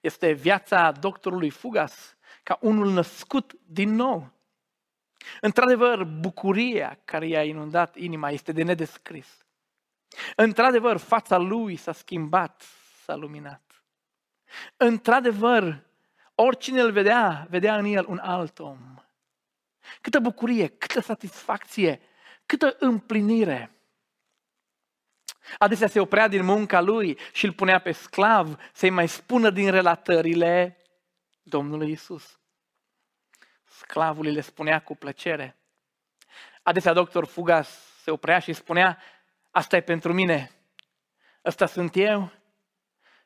Este 0.00 0.32
viața 0.32 0.92
doctorului 0.92 1.50
Fugas 1.50 2.16
ca 2.42 2.58
unul 2.60 2.90
născut 2.90 3.52
din 3.52 3.94
nou. 3.94 4.32
Într-adevăr, 5.40 6.04
bucuria 6.04 7.00
care 7.04 7.26
i-a 7.26 7.44
inundat 7.44 7.96
inima 7.96 8.30
este 8.30 8.52
de 8.52 8.62
nedescris. 8.62 9.44
Într-adevăr, 10.36 10.96
fața 10.96 11.36
lui 11.36 11.76
s-a 11.76 11.92
schimbat, 11.92 12.62
s-a 13.04 13.14
luminat. 13.14 13.69
Într-adevăr, 14.76 15.82
oricine 16.34 16.80
îl 16.80 16.92
vedea, 16.92 17.46
vedea 17.50 17.76
în 17.76 17.84
el 17.84 18.04
un 18.08 18.18
alt 18.18 18.58
om. 18.58 18.78
Câtă 20.00 20.18
bucurie, 20.18 20.66
câtă 20.66 21.00
satisfacție, 21.00 22.00
câtă 22.46 22.76
împlinire. 22.78 23.74
Adesea 25.58 25.88
se 25.88 26.00
oprea 26.00 26.28
din 26.28 26.44
munca 26.44 26.80
lui 26.80 27.18
și 27.32 27.44
îl 27.44 27.52
punea 27.52 27.78
pe 27.78 27.92
sclav 27.92 28.60
să-i 28.72 28.90
mai 28.90 29.08
spună 29.08 29.50
din 29.50 29.70
relatările 29.70 30.76
Domnului 31.42 31.90
Isus. 31.90 32.38
Sclavul 33.64 34.26
le 34.26 34.40
spunea 34.40 34.82
cu 34.82 34.96
plăcere. 34.96 35.56
Adesea 36.62 36.92
doctor 36.92 37.26
Fugas 37.26 37.68
se 38.02 38.10
oprea 38.10 38.38
și 38.38 38.52
spunea, 38.52 38.98
asta 39.50 39.76
e 39.76 39.80
pentru 39.80 40.12
mine, 40.12 40.50
ăsta 41.44 41.66
sunt 41.66 41.96
eu. 41.96 42.32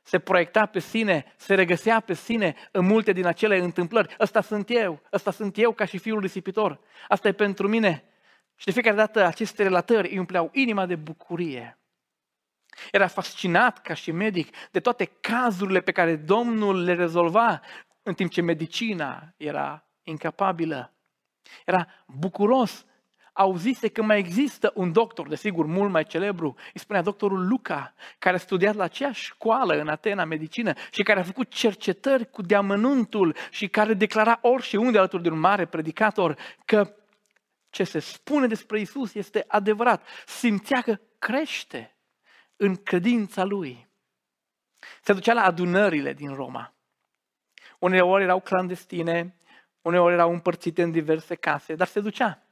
Se 0.06 0.18
proiecta 0.18 0.66
pe 0.66 0.78
sine, 0.78 1.34
se 1.36 1.54
regăsea 1.54 2.00
pe 2.00 2.14
sine 2.14 2.54
în 2.70 2.86
multe 2.86 3.12
din 3.12 3.26
acele 3.26 3.58
întâmplări. 3.58 4.16
Ăsta 4.20 4.40
sunt 4.40 4.70
eu, 4.70 5.00
ăsta 5.12 5.30
sunt 5.30 5.58
eu 5.58 5.72
ca 5.72 5.84
și 5.84 5.98
fiul 5.98 6.20
risipitor. 6.20 6.80
Asta 7.08 7.28
e 7.28 7.32
pentru 7.32 7.68
mine. 7.68 8.04
Și 8.56 8.64
de 8.64 8.72
fiecare 8.72 8.96
dată 8.96 9.26
aceste 9.26 9.62
relatări 9.62 10.10
îi 10.10 10.18
umpleau 10.18 10.50
inima 10.52 10.86
de 10.86 10.96
bucurie. 10.96 11.78
Era 12.92 13.06
fascinat 13.06 13.82
ca 13.82 13.94
și 13.94 14.10
medic 14.10 14.56
de 14.70 14.80
toate 14.80 15.04
cazurile 15.04 15.80
pe 15.80 15.92
care 15.92 16.16
Domnul 16.16 16.82
le 16.82 16.94
rezolva 16.94 17.60
în 18.02 18.14
timp 18.14 18.30
ce 18.30 18.40
medicina 18.40 19.34
era 19.36 19.86
incapabilă. 20.02 20.94
Era 21.64 21.86
bucuros. 22.06 22.86
Auzise 23.36 23.88
că 23.88 24.02
mai 24.02 24.18
există 24.18 24.72
un 24.74 24.92
doctor, 24.92 25.28
desigur, 25.28 25.66
mult 25.66 25.90
mai 25.90 26.04
celebru. 26.04 26.54
Îi 26.74 26.80
spunea 26.80 27.02
doctorul 27.02 27.46
Luca, 27.46 27.94
care 28.18 28.36
a 28.36 28.38
studiat 28.38 28.74
la 28.74 28.84
aceeași 28.84 29.24
școală 29.24 29.74
în 29.74 29.88
Atena, 29.88 30.24
medicină, 30.24 30.72
și 30.90 31.02
care 31.02 31.20
a 31.20 31.22
făcut 31.22 31.50
cercetări 31.50 32.30
cu 32.30 32.42
deamănuntul 32.42 33.36
și 33.50 33.68
care 33.68 33.94
declara 33.94 34.38
orice 34.42 34.76
unde 34.76 34.98
alături 34.98 35.22
de 35.22 35.28
un 35.28 35.38
mare 35.38 35.66
predicator 35.66 36.36
că 36.64 36.94
ce 37.70 37.84
se 37.84 37.98
spune 37.98 38.46
despre 38.46 38.80
Isus 38.80 39.14
este 39.14 39.44
adevărat. 39.48 40.06
Simțea 40.26 40.80
că 40.80 41.00
crește 41.18 41.96
în 42.56 42.76
credința 42.76 43.44
lui. 43.44 43.88
Se 45.02 45.12
ducea 45.12 45.32
la 45.32 45.44
adunările 45.44 46.12
din 46.12 46.34
Roma. 46.34 46.74
Uneori 47.78 48.22
erau 48.22 48.40
clandestine, 48.40 49.36
uneori 49.82 50.14
erau 50.14 50.32
împărțite 50.32 50.82
în 50.82 50.90
diverse 50.90 51.34
case, 51.34 51.74
dar 51.74 51.86
se 51.86 52.00
ducea. 52.00 52.43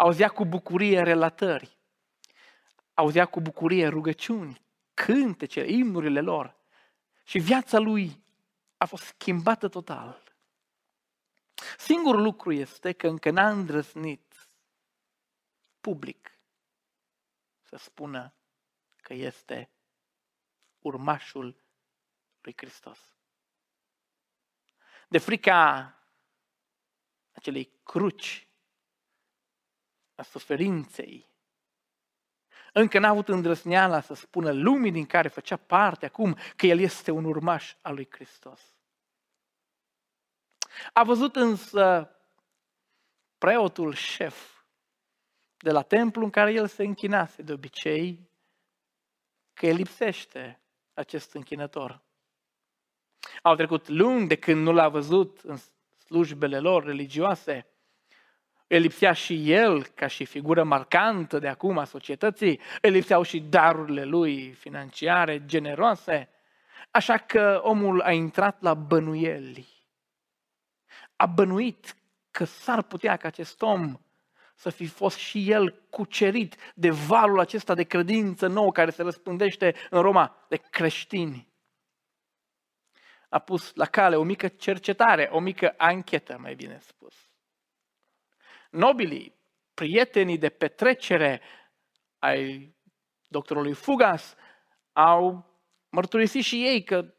Auzea 0.00 0.28
cu 0.28 0.44
bucurie 0.44 1.02
relatări, 1.02 1.78
auzea 2.94 3.26
cu 3.26 3.40
bucurie 3.40 3.88
rugăciuni, 3.88 4.62
cântece, 4.94 5.66
imnurile 5.66 6.20
lor. 6.20 6.56
Și 7.24 7.38
viața 7.38 7.78
lui 7.78 8.22
a 8.76 8.84
fost 8.84 9.02
schimbată 9.02 9.68
total. 9.68 10.22
Singurul 11.78 12.22
lucru 12.22 12.52
este 12.52 12.92
că 12.92 13.08
încă 13.08 13.30
n-a 13.30 13.50
îndrăznit 13.50 14.48
public 15.80 16.38
să 17.62 17.76
spună 17.76 18.34
că 19.02 19.14
este 19.14 19.70
urmașul 20.78 21.62
lui 22.40 22.54
Hristos. 22.56 23.16
De 25.08 25.18
frica 25.18 25.94
acelei 27.32 27.70
cruci, 27.82 28.49
a 30.20 30.22
suferinței, 30.22 31.28
încă 32.72 32.98
n-a 32.98 33.08
avut 33.08 33.28
îndrăzneala 33.28 34.00
să 34.00 34.14
spună 34.14 34.52
lumii 34.52 34.92
din 34.92 35.06
care 35.06 35.28
făcea 35.28 35.56
parte 35.56 36.06
acum 36.06 36.36
că 36.56 36.66
el 36.66 36.78
este 36.78 37.10
un 37.10 37.24
urmaș 37.24 37.74
al 37.82 37.94
lui 37.94 38.08
Hristos. 38.10 38.60
A 40.92 41.04
văzut 41.04 41.36
însă 41.36 42.14
preotul 43.38 43.94
șef 43.94 44.62
de 45.56 45.70
la 45.70 45.82
templu 45.82 46.24
în 46.24 46.30
care 46.30 46.52
el 46.52 46.66
se 46.66 46.84
închinase 46.84 47.42
de 47.42 47.52
obicei 47.52 48.30
că 49.52 49.66
îi 49.66 49.74
lipsește 49.74 50.60
acest 50.94 51.34
închinător. 51.34 52.02
Au 53.42 53.54
trecut 53.54 53.88
luni 53.88 54.26
de 54.26 54.36
când 54.36 54.62
nu 54.62 54.72
l-a 54.72 54.88
văzut 54.88 55.40
în 55.40 55.56
slujbele 56.04 56.58
lor 56.58 56.84
religioase. 56.84 57.66
Îi 58.72 58.80
lipsea 58.80 59.12
și 59.12 59.52
el 59.52 59.86
ca 59.86 60.06
și 60.06 60.24
figură 60.24 60.64
marcantă 60.64 61.38
de 61.38 61.48
acum 61.48 61.78
a 61.78 61.84
societății, 61.84 62.60
îi 62.82 62.90
lipseau 62.90 63.22
și 63.22 63.40
darurile 63.40 64.04
lui 64.04 64.52
financiare, 64.52 65.44
generoase. 65.46 66.28
Așa 66.90 67.16
că 67.16 67.60
omul 67.62 68.00
a 68.00 68.12
intrat 68.12 68.62
la 68.62 68.74
bănuieli. 68.74 69.68
A 71.16 71.26
bănuit 71.26 71.96
că 72.30 72.44
s-ar 72.44 72.82
putea 72.82 73.16
ca 73.16 73.28
acest 73.28 73.62
om 73.62 74.00
să 74.54 74.70
fi 74.70 74.86
fost 74.86 75.16
și 75.16 75.50
el 75.50 75.82
cucerit 75.90 76.56
de 76.74 76.90
valul 76.90 77.40
acesta 77.40 77.74
de 77.74 77.84
credință 77.84 78.46
nouă 78.46 78.72
care 78.72 78.90
se 78.90 79.02
răspândește 79.02 79.74
în 79.90 80.00
Roma, 80.00 80.46
de 80.48 80.56
creștini. 80.56 81.48
A 83.28 83.38
pus 83.38 83.74
la 83.74 83.86
cale 83.86 84.16
o 84.16 84.22
mică 84.22 84.48
cercetare, 84.48 85.28
o 85.32 85.40
mică 85.40 85.74
anchetă, 85.76 86.38
mai 86.40 86.54
bine 86.54 86.78
spus. 86.80 87.29
Nobilii, 88.70 89.38
prietenii 89.74 90.38
de 90.38 90.48
petrecere 90.48 91.40
ai 92.18 92.74
doctorului 93.28 93.72
Fugas, 93.72 94.34
au 94.92 95.44
mărturisi 95.88 96.38
și 96.38 96.64
ei 96.64 96.84
că 96.84 97.14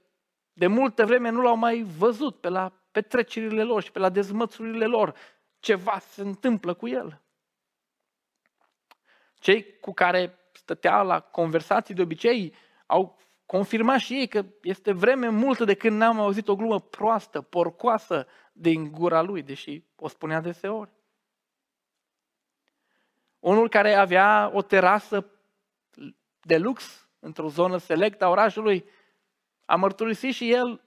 de 0.54 0.68
multă 0.68 1.06
vreme 1.06 1.30
nu 1.30 1.42
l-au 1.42 1.56
mai 1.56 1.82
văzut 1.82 2.40
pe 2.40 2.50
la 2.50 2.74
petrecerile 2.92 3.64
lor 3.64 3.84
și 3.84 3.92
pe 3.92 4.00
la 4.00 4.10
dezmățurile 4.10 4.86
lor. 4.86 5.16
Ceva 5.60 6.00
se 6.00 6.22
întâmplă 6.22 6.74
cu 6.74 6.88
el. 6.88 7.22
Cei 9.34 9.80
cu 9.80 9.94
care 9.94 10.40
stătea 10.54 11.02
la 11.02 11.20
conversații 11.20 11.94
de 11.94 12.02
obicei 12.02 12.54
au 12.86 13.20
confirmat 13.46 14.00
și 14.00 14.14
ei 14.14 14.28
că 14.28 14.46
este 14.62 14.92
vreme 14.92 15.28
multă 15.28 15.64
de 15.64 15.76
când 15.76 15.98
n-am 15.98 16.20
auzit 16.20 16.48
o 16.48 16.56
glumă 16.56 16.80
proastă, 16.80 17.42
porcoasă 17.42 18.28
din 18.54 18.92
gura 18.92 19.22
lui, 19.22 19.44
deși 19.44 19.84
o 19.96 20.08
spunea 20.08 20.42
deseori. 20.42 21.01
Unul 23.42 23.70
care 23.70 23.94
avea 23.94 24.52
o 24.54 24.62
terasă 24.62 25.26
de 26.42 26.58
lux 26.58 27.10
într-o 27.20 27.50
zonă 27.50 27.78
selectă 27.78 28.26
a 28.26 28.30
orașului, 28.30 28.90
a 29.66 29.76
mărturisit 29.76 30.34
și 30.34 30.52
el, 30.52 30.82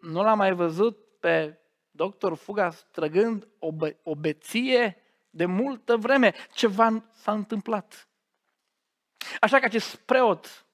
nu 0.00 0.22
l-a 0.22 0.34
mai 0.34 0.52
văzut 0.52 1.18
pe 1.20 1.58
doctor 1.90 2.36
Fuga 2.36 2.70
străgând 2.70 3.48
o, 3.58 3.72
be- 3.72 3.98
o 4.02 4.14
beție 4.14 5.02
de 5.30 5.44
multă 5.44 5.96
vreme. 5.96 6.34
Ceva 6.52 7.04
s-a 7.12 7.32
întâmplat. 7.32 8.08
Așa 9.40 9.58
că 9.58 9.64
acest 9.64 9.96
preot 9.96 10.66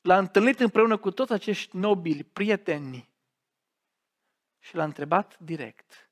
l-a 0.00 0.18
întâlnit 0.18 0.60
împreună 0.60 0.96
cu 0.96 1.10
toți 1.10 1.32
acești 1.32 1.76
nobili, 1.76 2.24
prieteni, 2.24 3.08
și 4.58 4.74
l-a 4.74 4.84
întrebat 4.84 5.38
direct. 5.38 6.10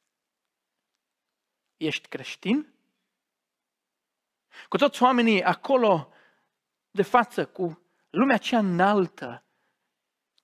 Ești 1.76 2.08
creștin? 2.08 2.77
Cu 4.68 4.76
toți 4.76 5.02
oamenii 5.02 5.42
acolo 5.42 6.12
de 6.90 7.02
față, 7.02 7.46
cu 7.46 7.82
lumea 8.10 8.36
cea 8.36 8.58
înaltă, 8.58 9.44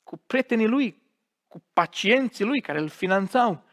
cu 0.03 0.16
prietenii 0.16 0.66
lui, 0.66 1.03
cu 1.48 1.64
pacienții 1.72 2.44
lui 2.44 2.61
care 2.61 2.79
îl 2.79 2.88
finanțau, 2.88 3.64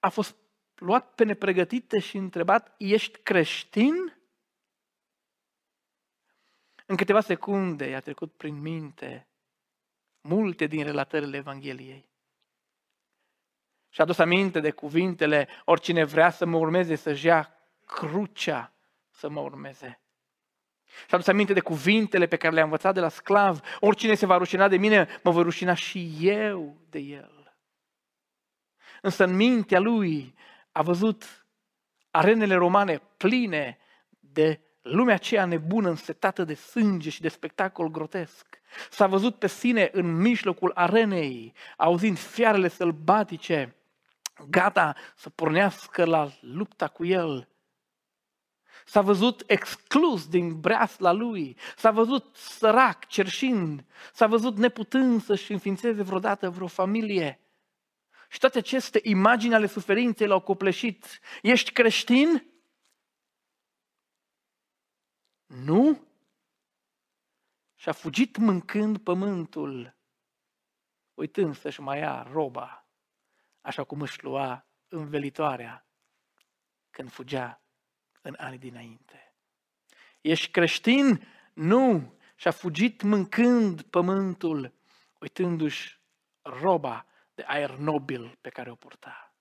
a 0.00 0.08
fost 0.08 0.36
luat 0.74 1.14
pe 1.14 1.24
nepregătite 1.24 1.98
și 1.98 2.16
întrebat, 2.16 2.74
ești 2.78 3.18
creștin? 3.18 3.94
În 6.86 6.96
câteva 6.96 7.20
secunde 7.20 7.88
i-a 7.88 8.00
trecut 8.00 8.32
prin 8.32 8.60
minte 8.60 9.28
multe 10.20 10.66
din 10.66 10.84
relatările 10.84 11.36
Evangheliei. 11.36 12.08
Și 13.88 14.00
a 14.00 14.04
adus 14.04 14.18
aminte 14.18 14.60
de 14.60 14.70
cuvintele, 14.70 15.48
oricine 15.64 16.04
vrea 16.04 16.30
să 16.30 16.46
mă 16.46 16.56
urmeze, 16.56 16.94
să-și 16.94 17.26
ia 17.26 17.54
crucea 17.84 18.75
să 19.16 19.28
mă 19.28 19.40
urmeze. 19.40 20.00
Și 20.86 21.04
a 21.10 21.14
adus 21.14 21.26
aminte 21.26 21.52
de 21.52 21.60
cuvintele 21.60 22.26
pe 22.26 22.36
care 22.36 22.54
le-a 22.54 22.64
învățat 22.64 22.94
de 22.94 23.00
la 23.00 23.08
sclav. 23.08 23.60
Oricine 23.80 24.14
se 24.14 24.26
va 24.26 24.36
rușina 24.36 24.68
de 24.68 24.76
mine, 24.76 25.08
mă 25.22 25.30
voi 25.30 25.42
rușina 25.42 25.74
și 25.74 26.16
eu 26.20 26.76
de 26.90 26.98
el. 26.98 27.56
Însă 29.02 29.24
în 29.24 29.36
mintea 29.36 29.80
lui 29.80 30.34
a 30.72 30.82
văzut 30.82 31.46
arenele 32.10 32.54
romane 32.54 33.02
pline 33.16 33.78
de 34.20 34.60
lumea 34.82 35.14
aceea 35.14 35.44
nebună, 35.44 35.88
însetată 35.88 36.44
de 36.44 36.54
sânge 36.54 37.10
și 37.10 37.20
de 37.20 37.28
spectacol 37.28 37.88
grotesc. 37.88 38.60
S-a 38.90 39.06
văzut 39.06 39.38
pe 39.38 39.46
sine 39.46 39.88
în 39.92 40.16
mijlocul 40.16 40.72
arenei, 40.74 41.54
auzind 41.76 42.18
fiarele 42.18 42.68
sălbatice, 42.68 43.76
gata 44.48 44.96
să 45.16 45.30
pornească 45.30 46.04
la 46.04 46.30
lupta 46.40 46.88
cu 46.88 47.04
el. 47.04 47.48
S-a 48.88 49.00
văzut 49.00 49.42
exclus 49.46 50.28
din 50.28 50.60
breasla 50.60 51.12
lui, 51.12 51.56
s-a 51.76 51.90
văzut 51.90 52.36
sărac, 52.36 53.06
cerșind, 53.06 53.84
s-a 54.12 54.26
văzut 54.26 54.56
neputând 54.56 55.22
să-și 55.22 55.52
înființeze 55.52 56.02
vreodată 56.02 56.50
vreo 56.50 56.66
familie. 56.66 57.40
Și 58.28 58.38
toate 58.38 58.58
aceste 58.58 59.00
imagini 59.02 59.54
ale 59.54 59.66
suferinței 59.66 60.26
l-au 60.26 60.40
copleșit. 60.40 61.20
Ești 61.42 61.72
creștin? 61.72 62.50
Nu? 65.46 66.06
Și 67.74 67.88
a 67.88 67.92
fugit 67.92 68.36
mâncând 68.36 68.98
pământul, 68.98 69.96
uitând 71.14 71.56
să-și 71.56 71.80
mai 71.80 71.98
ia 71.98 72.22
roba, 72.22 72.88
așa 73.60 73.84
cum 73.84 74.00
își 74.00 74.22
lua 74.24 74.66
învelitoarea 74.88 75.86
când 76.90 77.10
fugea 77.10 77.60
în 78.26 78.34
anii 78.38 78.58
dinainte. 78.58 79.34
Ești 80.20 80.50
creștin? 80.50 81.26
Nu! 81.54 82.14
Și 82.36 82.48
a 82.48 82.50
fugit 82.50 83.02
mâncând 83.02 83.82
pământul, 83.82 84.74
uitându-și 85.18 86.00
roba 86.42 87.06
de 87.34 87.42
aer 87.46 87.70
nobil 87.70 88.36
pe 88.40 88.48
care 88.48 88.70
o 88.70 88.74
purta. 88.74 89.34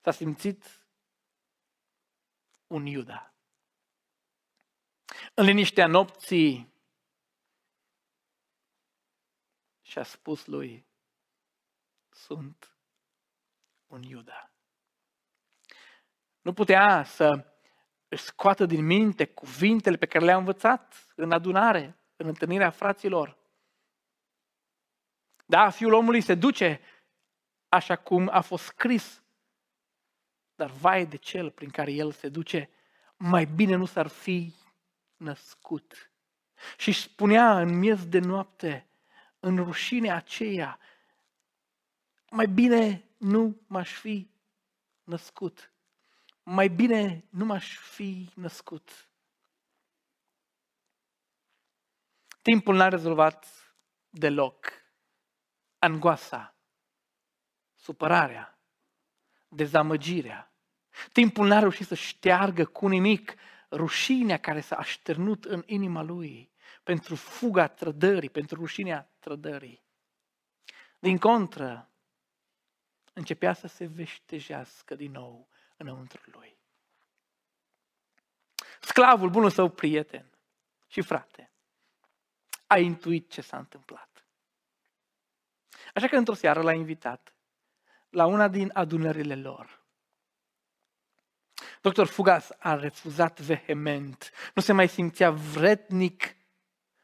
S-a 0.00 0.10
simțit 0.10 0.86
un 2.66 2.86
Iuda. 2.86 3.34
În 5.34 5.44
liniștea 5.44 5.86
nopții 5.86 6.74
și 9.82 9.98
a 9.98 10.02
spus 10.02 10.46
lui, 10.46 10.86
sunt 12.10 12.76
un 13.86 14.02
Iuda. 14.02 14.55
Nu 16.46 16.52
putea 16.52 17.04
să 17.04 17.46
își 18.08 18.22
scoată 18.22 18.66
din 18.66 18.84
minte 18.84 19.26
cuvintele 19.26 19.96
pe 19.96 20.06
care 20.06 20.24
le-a 20.24 20.36
învățat 20.36 21.12
în 21.16 21.32
adunare, 21.32 21.96
în 22.16 22.26
întâlnirea 22.26 22.70
fraților. 22.70 23.36
Da, 25.46 25.70
fiul 25.70 25.92
omului 25.92 26.20
se 26.20 26.34
duce 26.34 26.80
așa 27.68 27.96
cum 27.96 28.28
a 28.32 28.40
fost 28.40 28.64
scris, 28.64 29.22
dar 30.54 30.70
vai 30.70 31.06
de 31.06 31.16
cel 31.16 31.50
prin 31.50 31.70
care 31.70 31.92
el 31.92 32.12
se 32.12 32.28
duce, 32.28 32.70
mai 33.16 33.44
bine 33.44 33.74
nu 33.74 33.84
s-ar 33.84 34.06
fi 34.06 34.54
născut. 35.16 36.10
Și 36.76 36.88
își 36.88 37.02
spunea 37.02 37.60
în 37.60 37.78
miez 37.78 38.06
de 38.06 38.18
noapte, 38.18 38.86
în 39.40 39.56
rușinea 39.56 40.16
aceea, 40.16 40.78
mai 42.30 42.46
bine 42.46 43.04
nu 43.16 43.60
m-aș 43.66 43.92
fi 43.92 44.30
născut. 45.04 45.70
Mai 46.48 46.68
bine 46.68 47.24
nu 47.30 47.44
m-aș 47.44 47.76
fi 47.76 48.30
născut. 48.34 49.08
Timpul 52.42 52.76
n-a 52.76 52.88
rezolvat 52.88 53.46
deloc 54.08 54.66
angoasa, 55.78 56.56
supărarea, 57.74 58.58
dezamăgirea. 59.48 60.52
Timpul 61.12 61.46
n-a 61.46 61.58
reușit 61.58 61.86
să 61.86 61.94
șteargă 61.94 62.64
cu 62.64 62.88
nimic 62.88 63.34
rușinea 63.70 64.38
care 64.38 64.60
s-a 64.60 64.76
așternut 64.76 65.44
în 65.44 65.62
inima 65.66 66.02
lui 66.02 66.52
pentru 66.82 67.14
fuga 67.14 67.68
trădării, 67.68 68.30
pentru 68.30 68.58
rușinea 68.58 69.10
trădării. 69.18 69.84
Din 70.98 71.18
contră, 71.18 71.90
începea 73.12 73.52
să 73.52 73.66
se 73.66 73.86
veștejească 73.86 74.94
din 74.94 75.10
nou 75.10 75.48
înăuntru 75.76 76.22
lui. 76.30 76.56
Sclavul, 78.80 79.30
bunul 79.30 79.50
său 79.50 79.68
prieten 79.68 80.30
și 80.86 81.02
frate, 81.02 81.52
a 82.66 82.78
intuit 82.78 83.30
ce 83.30 83.40
s-a 83.40 83.58
întâmplat. 83.58 84.26
Așa 85.94 86.08
că 86.08 86.16
într-o 86.16 86.34
seară 86.34 86.62
l-a 86.62 86.72
invitat 86.72 87.34
la 88.08 88.26
una 88.26 88.48
din 88.48 88.70
adunările 88.74 89.34
lor. 89.34 89.84
Doctor 91.80 92.06
Fugas 92.06 92.50
a 92.58 92.74
refuzat 92.74 93.40
vehement. 93.40 94.30
Nu 94.54 94.62
se 94.62 94.72
mai 94.72 94.88
simțea 94.88 95.30
vrednic 95.30 96.36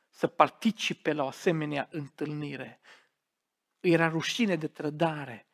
să 0.08 0.26
participe 0.26 1.12
la 1.12 1.24
o 1.24 1.26
asemenea 1.26 1.88
întâlnire. 1.90 2.80
Îi 3.80 3.92
era 3.92 4.08
rușine 4.08 4.56
de 4.56 4.68
trădare, 4.68 5.46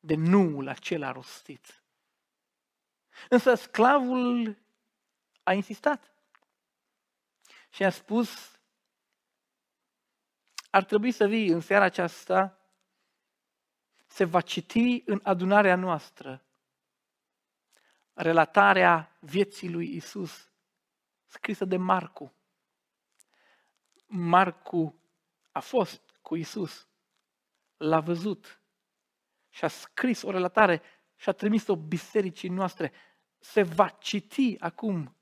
de 0.00 0.14
nuul 0.14 0.68
acela 0.68 1.12
rostit. 1.12 1.81
Însă 3.28 3.54
sclavul 3.54 4.58
a 5.42 5.52
insistat 5.52 6.14
și 7.70 7.84
a 7.84 7.90
spus, 7.90 8.60
ar 10.70 10.84
trebui 10.84 11.12
să 11.12 11.26
vii 11.26 11.48
în 11.48 11.60
seara 11.60 11.84
aceasta, 11.84 12.56
se 14.06 14.24
va 14.24 14.40
citi 14.40 15.02
în 15.06 15.20
adunarea 15.22 15.76
noastră 15.76 16.44
relatarea 18.12 19.16
vieții 19.20 19.70
lui 19.70 19.96
Isus, 19.96 20.50
scrisă 21.26 21.64
de 21.64 21.76
Marcu. 21.76 22.34
Marcu 24.06 25.00
a 25.52 25.60
fost 25.60 26.18
cu 26.22 26.36
Isus, 26.36 26.88
l-a 27.76 28.00
văzut 28.00 28.60
și 29.48 29.64
a 29.64 29.68
scris 29.68 30.22
o 30.22 30.30
relatare 30.30 30.82
și 31.22 31.28
a 31.28 31.32
trimis-o 31.32 31.76
bisericii 31.76 32.48
noastre. 32.48 32.92
Se 33.38 33.62
va 33.62 33.88
citi 33.88 34.56
acum 34.58 35.16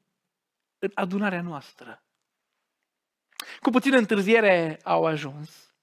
în 0.78 0.90
adunarea 0.94 1.42
noastră. 1.42 2.04
Cu 3.60 3.70
puțină 3.70 3.96
întârziere 3.96 4.80
au 4.82 5.04
ajuns. 5.04 5.74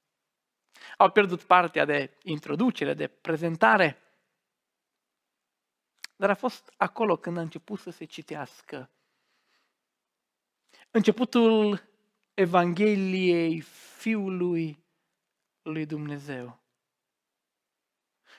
Au 0.98 1.12
pierdut 1.12 1.44
partea 1.44 1.86
de 1.86 2.18
introducere, 2.24 2.94
de 2.94 3.08
prezentare. 3.08 3.98
Dar 6.16 6.30
a 6.30 6.36
fost 6.36 6.74
acolo 6.78 7.18
când 7.18 7.38
a 7.38 7.42
început 7.42 7.80
să 7.80 7.90
se 7.90 8.06
citească. 8.06 8.90
Începutul 10.92 11.90
Evangheliei 12.34 13.62
Fiului 13.98 14.84
lui 15.62 15.86
Dumnezeu. 15.86 16.60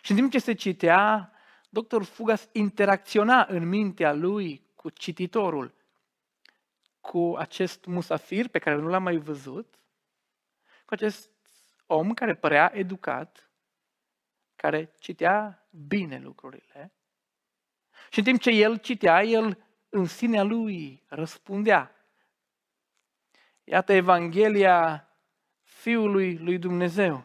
Și 0.02 0.10
în 0.10 0.16
timp 0.16 0.30
ce 0.30 0.38
se 0.38 0.52
citea, 0.52 1.32
doctor 1.68 2.04
Fugas 2.04 2.48
interacționa 2.52 3.46
în 3.48 3.68
mintea 3.68 4.12
lui 4.12 4.66
cu 4.74 4.90
cititorul, 4.90 5.74
cu 7.00 7.34
acest 7.38 7.84
musafir 7.84 8.48
pe 8.48 8.58
care 8.58 8.76
nu 8.76 8.88
l-am 8.88 9.02
mai 9.02 9.16
văzut, 9.16 9.78
cu 10.84 10.94
acest 10.94 11.30
om 11.86 12.14
care 12.14 12.34
părea 12.34 12.70
educat, 12.74 13.50
care 14.56 14.94
citea 14.98 15.68
bine 15.70 16.18
lucrurile. 16.18 16.92
Și 18.10 18.18
în 18.18 18.24
timp 18.24 18.40
ce 18.40 18.50
el 18.50 18.78
citea, 18.78 19.22
el 19.22 19.64
în 19.88 20.06
sinea 20.06 20.42
lui 20.42 21.04
răspundea. 21.06 21.94
Iată 23.64 23.92
Evanghelia 23.92 25.08
Fiului 25.62 26.36
lui 26.36 26.58
Dumnezeu. 26.58 27.24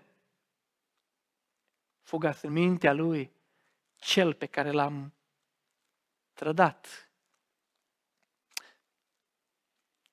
Fugas 2.01 2.41
în 2.41 2.51
mintea 2.51 2.93
lui 2.93 3.31
cel 4.03 4.33
pe 4.33 4.45
care 4.45 4.71
l-am 4.71 5.13
trădat. 6.33 7.11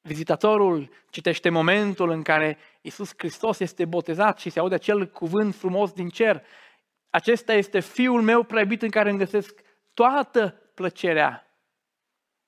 Vizitatorul 0.01 0.91
citește 1.11 1.51
momentul 1.51 2.11
în 2.11 2.23
care 2.23 2.59
Isus 2.81 3.13
Hristos 3.17 3.59
este 3.59 3.85
botezat 3.85 4.39
și 4.39 4.51
se 4.51 4.59
aude 4.59 4.75
acel 4.75 5.11
cuvânt 5.11 5.55
frumos 5.55 5.93
din 5.93 6.09
cer. 6.09 6.47
Acesta 7.11 7.53
este 7.53 7.81
Fiul 7.81 8.23
meu 8.23 8.43
preiubit 8.43 8.83
în 8.83 8.91
care 8.91 9.11
îmi 9.11 9.19
găsesc 9.19 9.61
toată 9.95 10.51
plăcerea. 10.75 11.55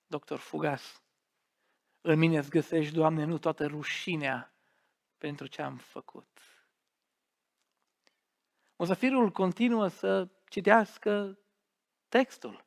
Doctor 0.06 0.38
Fugas, 0.38 1.02
în 2.00 2.18
mine 2.18 2.38
îți 2.38 2.50
găsești, 2.50 2.94
Doamne, 2.94 3.24
nu 3.24 3.38
toată 3.38 3.66
rușinea 3.66 4.54
pentru 5.18 5.46
ce 5.46 5.62
am 5.62 5.76
făcut. 5.76 6.40
Muzafirul 8.76 9.30
continuă 9.30 9.88
să 9.88 10.28
citească 10.52 11.38
textul. 12.08 12.64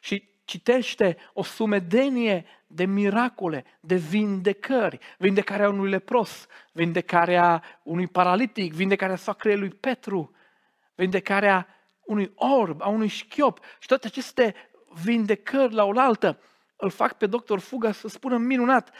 Și 0.00 0.28
citește 0.44 1.16
o 1.32 1.42
sumedenie 1.42 2.44
de 2.66 2.84
miracole, 2.84 3.64
de 3.80 3.94
vindecări, 3.94 4.98
vindecarea 5.18 5.68
unui 5.68 5.90
lepros, 5.90 6.46
vindecarea 6.72 7.62
unui 7.82 8.06
paralitic, 8.06 8.72
vindecarea 8.72 9.16
soacrei 9.16 9.58
lui 9.58 9.68
Petru, 9.68 10.34
vindecarea 10.94 11.66
unui 12.00 12.32
orb, 12.34 12.82
a 12.82 12.88
unui 12.88 13.08
șchiop. 13.08 13.60
Și 13.78 13.86
toate 13.86 14.06
aceste 14.06 14.54
vindecări 15.02 15.74
la 15.74 15.84
oaltă 15.84 16.40
îl 16.76 16.90
fac 16.90 17.12
pe 17.12 17.26
doctor 17.26 17.58
Fuga 17.58 17.92
să 17.92 18.08
spună 18.08 18.36
minunat, 18.36 18.92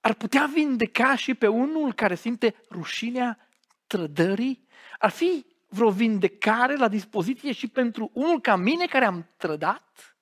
ar 0.00 0.14
putea 0.14 0.50
vindeca 0.54 1.16
și 1.16 1.34
pe 1.34 1.46
unul 1.46 1.92
care 1.92 2.14
simte 2.14 2.54
rușinea 2.70 3.48
trădării? 3.86 4.66
Ar 4.98 5.10
fi 5.10 5.51
vreo 5.72 5.90
vindecare 5.90 6.76
la 6.76 6.88
dispoziție 6.88 7.52
și 7.52 7.68
pentru 7.68 8.10
unul 8.14 8.40
ca 8.40 8.56
mine 8.56 8.86
care 8.86 9.04
am 9.04 9.28
trădat? 9.36 10.16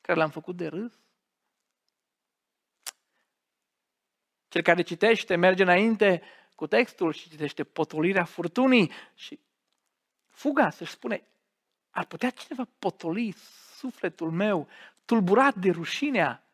Care 0.00 0.18
l-am 0.18 0.30
făcut 0.30 0.56
de 0.56 0.66
râs? 0.66 0.92
Cel 4.48 4.62
care 4.62 4.82
citește 4.82 5.36
merge 5.36 5.62
înainte 5.62 6.22
cu 6.54 6.66
textul 6.66 7.12
și 7.12 7.28
citește 7.28 7.64
potolirea 7.64 8.24
furtunii 8.24 8.92
și 9.14 9.40
fuga 10.26 10.70
să-și 10.70 10.92
spune, 10.92 11.26
ar 11.90 12.06
putea 12.06 12.30
cineva 12.30 12.68
potoli 12.78 13.34
sufletul 13.76 14.30
meu 14.30 14.68
tulburat 15.04 15.54
de 15.54 15.70
rușinea 15.70 16.48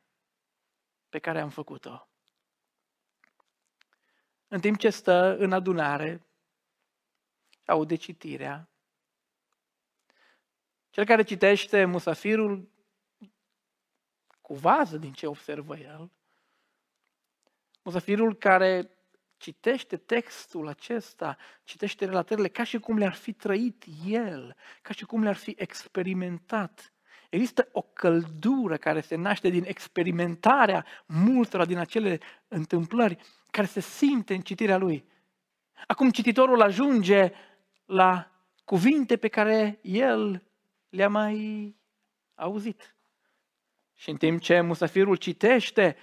pe 1.08 1.18
care 1.18 1.40
am 1.40 1.50
făcut-o. 1.50 2.08
În 4.48 4.60
timp 4.60 4.78
ce 4.78 4.90
stă 4.90 5.36
în 5.38 5.52
adunare, 5.52 6.29
aude 7.70 7.94
citirea, 7.94 8.68
cel 10.90 11.04
care 11.04 11.22
citește 11.22 11.84
musafirul 11.84 12.70
cu 14.40 14.54
vază 14.54 14.96
din 14.96 15.12
ce 15.12 15.26
observă 15.26 15.76
el, 15.76 16.10
musafirul 17.82 18.36
care 18.36 18.90
citește 19.36 19.96
textul 19.96 20.68
acesta, 20.68 21.36
citește 21.64 22.04
relatările 22.04 22.48
ca 22.48 22.64
și 22.64 22.78
cum 22.78 22.98
le-ar 22.98 23.14
fi 23.14 23.32
trăit 23.32 23.84
el, 24.06 24.56
ca 24.82 24.92
și 24.92 25.04
cum 25.04 25.22
le-ar 25.22 25.36
fi 25.36 25.54
experimentat. 25.58 26.92
Există 27.30 27.68
o 27.72 27.82
căldură 27.82 28.76
care 28.76 29.00
se 29.00 29.14
naște 29.14 29.48
din 29.48 29.64
experimentarea 29.66 30.86
multora 31.06 31.64
din 31.64 31.78
acele 31.78 32.20
întâmplări 32.48 33.16
care 33.50 33.66
se 33.66 33.80
simte 33.80 34.34
în 34.34 34.40
citirea 34.40 34.76
lui. 34.76 35.04
Acum 35.86 36.10
cititorul 36.10 36.62
ajunge 36.62 37.32
la 37.90 38.30
cuvinte 38.64 39.16
pe 39.16 39.28
care 39.28 39.78
el 39.82 40.50
le-a 40.88 41.08
mai 41.08 41.76
auzit. 42.34 42.96
Și 43.94 44.10
în 44.10 44.16
timp 44.16 44.40
ce 44.40 44.60
musafirul 44.60 45.16
citește, 45.16 45.96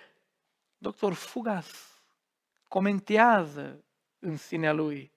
doctor 0.77 1.13
Fugas 1.13 2.01
comentează 2.67 3.85
în 4.19 4.37
sinea 4.37 4.73
lui. 4.73 5.13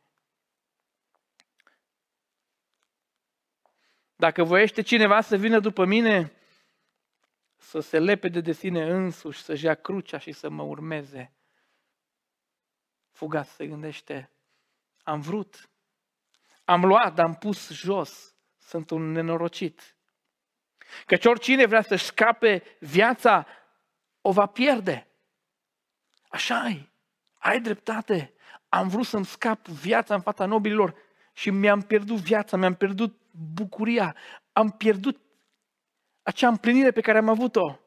Dacă 4.16 4.44
voiește 4.44 4.82
cineva 4.82 5.20
să 5.20 5.36
vină 5.36 5.60
după 5.60 5.84
mine, 5.84 6.32
să 7.56 7.80
se 7.80 7.98
lepede 7.98 8.40
de 8.40 8.52
sine 8.52 8.90
însuși, 8.90 9.42
să-și 9.42 9.64
ia 9.64 9.74
crucea 9.74 10.18
și 10.18 10.32
să 10.32 10.48
mă 10.48 10.62
urmeze. 10.62 11.34
Fugas 13.10 13.48
se 13.48 13.66
gândește, 13.66 14.30
am 15.02 15.20
vrut, 15.20 15.69
am 16.70 16.84
luat, 16.84 17.18
am 17.18 17.34
pus 17.34 17.70
jos, 17.70 18.34
sunt 18.58 18.90
un 18.90 19.12
nenorocit. 19.12 19.96
Căci 21.06 21.24
oricine 21.24 21.66
vrea 21.66 21.82
să-și 21.82 22.04
scape 22.04 22.62
viața, 22.80 23.46
o 24.20 24.32
va 24.32 24.46
pierde. 24.46 25.08
așa 26.28 26.68
e, 26.68 26.88
ai 27.38 27.60
dreptate. 27.60 28.34
Am 28.68 28.88
vrut 28.88 29.06
să-mi 29.06 29.24
scap 29.24 29.66
viața 29.66 30.14
în 30.14 30.20
fața 30.20 30.46
nobililor 30.46 30.94
și 31.32 31.50
mi-am 31.50 31.80
pierdut 31.80 32.16
viața, 32.16 32.56
mi-am 32.56 32.74
pierdut 32.74 33.20
bucuria, 33.30 34.16
am 34.52 34.70
pierdut 34.70 35.20
acea 36.22 36.48
împlinire 36.48 36.90
pe 36.90 37.00
care 37.00 37.18
am 37.18 37.28
avut-o. 37.28 37.78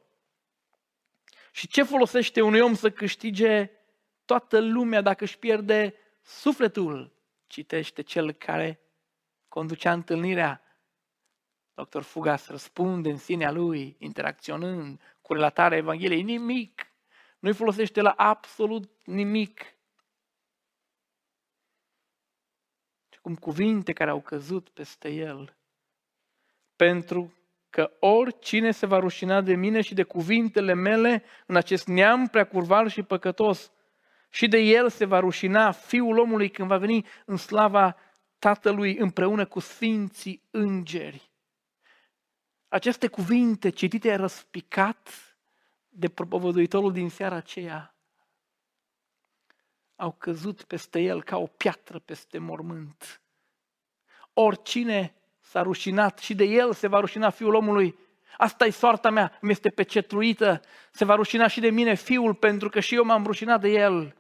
Și 1.51 1.67
ce 1.67 1.83
folosește 1.83 2.41
unui 2.41 2.59
om 2.59 2.75
să 2.75 2.91
câștige 2.91 3.71
toată 4.25 4.59
lumea 4.59 5.01
dacă 5.01 5.23
își 5.23 5.37
pierde 5.37 5.95
sufletul? 6.21 7.13
Citește 7.47 8.01
cel 8.01 8.32
care 8.32 8.82
conducea 9.47 9.93
întâlnirea. 9.93 10.63
Dr. 11.73 12.01
Fugas 12.01 12.47
răspunde 12.47 13.10
în 13.10 13.17
sinea 13.17 13.51
lui, 13.51 13.95
interacționând 13.99 15.01
cu 15.21 15.34
relatarea 15.34 15.77
Evangheliei. 15.77 16.21
Nimic. 16.21 16.88
Nu-i 17.39 17.53
folosește 17.53 18.01
la 18.01 18.10
absolut 18.10 18.91
nimic. 19.06 19.60
Și 23.10 23.19
cum 23.21 23.36
cuvinte 23.36 23.93
care 23.93 24.10
au 24.10 24.21
căzut 24.21 24.69
peste 24.69 25.10
el. 25.10 25.58
Pentru 26.75 27.34
că 27.69 27.91
oricine 27.99 28.71
se 28.71 28.86
va 28.86 28.99
rușina 28.99 29.41
de 29.41 29.56
mine 29.56 29.82
și 29.82 29.93
de 29.93 30.03
cuvintele 30.03 30.73
mele 30.73 31.23
în 31.45 31.56
acest 31.56 31.88
neam 31.88 32.27
preacurval 32.27 32.88
și 32.88 33.03
păcătos, 33.03 33.72
și 34.33 34.47
de 34.47 34.57
el 34.57 34.89
se 34.89 35.05
va 35.05 35.19
rușina 35.19 35.71
Fiul 35.71 36.17
omului 36.17 36.49
când 36.49 36.67
va 36.67 36.77
veni 36.77 37.05
în 37.25 37.37
slava 37.37 37.95
Tatălui 38.39 38.97
împreună 38.97 39.45
cu 39.45 39.59
Sfinții 39.59 40.41
Îngeri. 40.51 41.31
Aceste 42.67 43.07
cuvinte 43.07 43.69
citite 43.69 44.15
răspicat 44.15 45.09
de 45.89 46.09
propovăduitorul 46.09 46.91
din 46.91 47.09
seara 47.09 47.35
aceea 47.35 47.95
au 49.95 50.11
căzut 50.11 50.63
peste 50.63 50.99
el 50.99 51.23
ca 51.23 51.37
o 51.37 51.45
piatră 51.45 51.99
peste 51.99 52.37
mormânt. 52.37 53.21
Oricine 54.33 55.15
s-a 55.39 55.61
rușinat 55.61 56.19
și 56.19 56.35
de 56.35 56.43
el 56.43 56.73
se 56.73 56.87
va 56.87 56.99
rușina 56.99 57.29
fiul 57.29 57.53
omului. 57.53 57.95
Asta 58.37 58.65
e 58.65 58.69
soarta 58.69 59.09
mea, 59.09 59.37
mi 59.41 59.51
este 59.51 59.69
pecetruită. 59.69 60.61
Se 60.91 61.05
va 61.05 61.15
rușina 61.15 61.47
și 61.47 61.59
de 61.59 61.69
mine 61.69 61.93
fiul 61.93 62.33
pentru 62.33 62.69
că 62.69 62.79
și 62.79 62.95
eu 62.95 63.03
m-am 63.03 63.25
rușinat 63.25 63.61
de 63.61 63.69
el. 63.69 64.15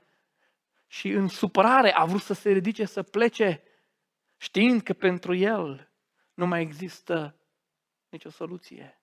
Și 0.93 1.09
în 1.09 1.27
supărare 1.27 1.93
a 1.93 2.05
vrut 2.05 2.21
să 2.21 2.33
se 2.33 2.51
ridice, 2.51 2.85
să 2.85 3.03
plece, 3.03 3.63
știind 4.37 4.81
că 4.81 4.93
pentru 4.93 5.33
el 5.33 5.91
nu 6.33 6.45
mai 6.45 6.61
există 6.61 7.39
nicio 8.09 8.29
soluție. 8.29 9.01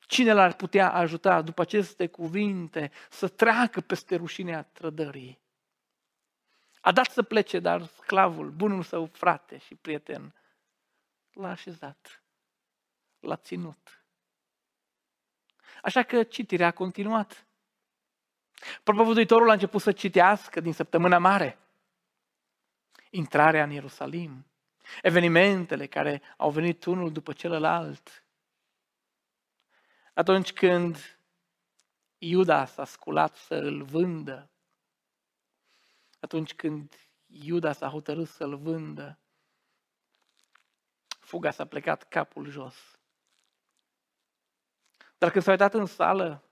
Cine 0.00 0.32
l-ar 0.32 0.54
putea 0.54 0.92
ajuta 0.92 1.42
după 1.42 1.60
aceste 1.60 2.06
cuvinte 2.06 2.90
să 3.10 3.28
treacă 3.28 3.80
peste 3.80 4.16
rușinea 4.16 4.62
trădării? 4.62 5.40
A 6.80 6.92
dat 6.92 7.10
să 7.10 7.22
plece, 7.22 7.58
dar 7.58 7.84
sclavul, 7.84 8.50
bunul 8.50 8.82
său 8.82 9.06
frate 9.06 9.58
și 9.58 9.74
prieten, 9.74 10.34
l-a 11.32 11.50
așezat, 11.50 12.24
l-a 13.20 13.36
ținut. 13.36 14.04
Așa 15.82 16.02
că 16.02 16.22
citirea 16.22 16.66
a 16.66 16.70
continuat. 16.70 17.46
Propovăduitorul 18.82 19.50
a 19.50 19.52
început 19.52 19.80
să 19.80 19.92
citească 19.92 20.60
din 20.60 20.72
săptămâna 20.72 21.18
mare. 21.18 21.58
Intrarea 23.10 23.62
în 23.62 23.70
Ierusalim, 23.70 24.46
evenimentele 25.02 25.86
care 25.86 26.22
au 26.36 26.50
venit 26.50 26.84
unul 26.84 27.12
după 27.12 27.32
celălalt. 27.32 28.24
Atunci 30.14 30.52
când 30.52 31.18
Iuda 32.18 32.64
s-a 32.64 32.84
sculat 32.84 33.36
să 33.36 33.54
îl 33.54 33.82
vândă, 33.82 34.50
atunci 36.20 36.54
când 36.54 36.94
Iuda 37.26 37.72
s-a 37.72 37.88
hotărât 37.88 38.28
să-l 38.28 38.56
vândă, 38.56 39.18
fuga 41.20 41.50
s-a 41.50 41.66
plecat 41.66 42.08
capul 42.08 42.48
jos. 42.48 42.98
Dar 45.18 45.30
când 45.30 45.44
s-a 45.44 45.50
uitat 45.50 45.74
în 45.74 45.86
sală, 45.86 46.45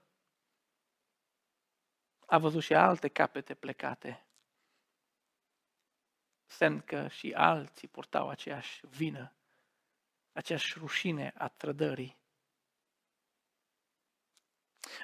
a 2.34 2.38
văzut 2.38 2.62
și 2.62 2.74
alte 2.74 3.08
capete 3.08 3.54
plecate. 3.54 4.26
Semn 6.46 6.80
că 6.80 7.08
și 7.08 7.32
alții 7.32 7.88
purtau 7.88 8.28
aceeași 8.28 8.86
vină, 8.86 9.34
aceeași 10.32 10.78
rușine 10.78 11.32
a 11.36 11.48
trădării. 11.48 12.16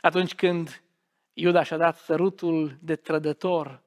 Atunci 0.00 0.34
când 0.34 0.82
Iuda 1.32 1.62
și-a 1.62 1.76
dat 1.76 1.96
sărutul 1.96 2.78
de 2.82 2.96
trădător, 2.96 3.82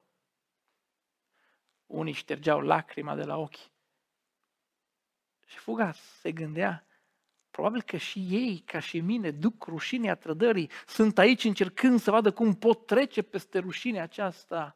unii 1.86 2.14
ștergeau 2.14 2.60
lacrima 2.60 3.16
de 3.16 3.24
la 3.24 3.38
ochi. 3.38 3.72
Și 5.46 5.58
fuga 5.58 5.92
se 5.92 6.32
gândea, 6.32 6.86
probabil 7.54 7.82
că 7.82 7.98
și 7.98 8.28
ei, 8.30 8.64
ca 8.66 8.80
și 8.80 9.00
mine, 9.00 9.32
duc 9.32 9.66
rușinea 9.66 10.16
trădării, 10.16 10.70
sunt 10.88 11.18
aici 11.18 11.44
încercând 11.44 12.00
să 12.00 12.12
vadă 12.12 12.32
cum 12.32 12.54
pot 12.54 12.86
trece 12.86 13.22
peste 13.22 13.60
rușinea 13.60 14.04
aceasta. 14.04 14.76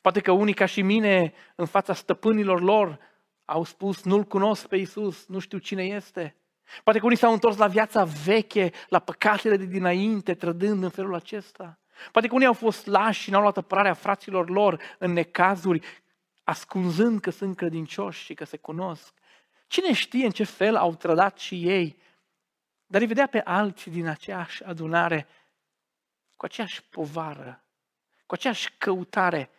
Poate 0.00 0.20
că 0.20 0.32
unii, 0.32 0.54
ca 0.54 0.66
și 0.66 0.82
mine, 0.82 1.32
în 1.54 1.66
fața 1.66 1.94
stăpânilor 1.94 2.60
lor, 2.60 2.98
au 3.44 3.64
spus, 3.64 4.02
nu-L 4.02 4.24
cunosc 4.24 4.66
pe 4.66 4.76
Iisus, 4.76 5.26
nu 5.26 5.38
știu 5.38 5.58
cine 5.58 5.84
este. 5.84 6.36
Poate 6.84 6.98
că 6.98 7.04
unii 7.04 7.16
s-au 7.16 7.32
întors 7.32 7.56
la 7.56 7.66
viața 7.66 8.04
veche, 8.04 8.70
la 8.88 8.98
păcatele 8.98 9.56
de 9.56 9.64
dinainte, 9.64 10.34
trădând 10.34 10.82
în 10.82 10.90
felul 10.90 11.14
acesta. 11.14 11.78
Poate 12.12 12.28
că 12.28 12.34
unii 12.34 12.46
au 12.46 12.52
fost 12.52 12.86
lași 12.86 13.20
și 13.20 13.30
n-au 13.30 13.40
luat 13.40 13.56
apărarea 13.56 13.94
fraților 13.94 14.50
lor 14.50 14.80
în 14.98 15.12
necazuri, 15.12 15.86
ascunzând 16.44 17.20
că 17.20 17.30
sunt 17.30 17.56
credincioși 17.56 18.24
și 18.24 18.34
că 18.34 18.44
se 18.44 18.56
cunosc. 18.56 19.19
Cine 19.70 19.92
știe 19.92 20.24
în 20.24 20.30
ce 20.30 20.44
fel 20.44 20.76
au 20.76 20.94
trădat 20.94 21.38
și 21.38 21.68
ei, 21.68 21.96
dar 22.86 23.00
îi 23.00 23.06
vedea 23.06 23.26
pe 23.26 23.40
alții 23.44 23.90
din 23.90 24.06
aceeași 24.06 24.64
adunare 24.64 25.26
cu 26.36 26.44
aceeași 26.44 26.82
povară, 26.82 27.64
cu 28.26 28.34
aceeași 28.34 28.72
căutare, 28.78 29.50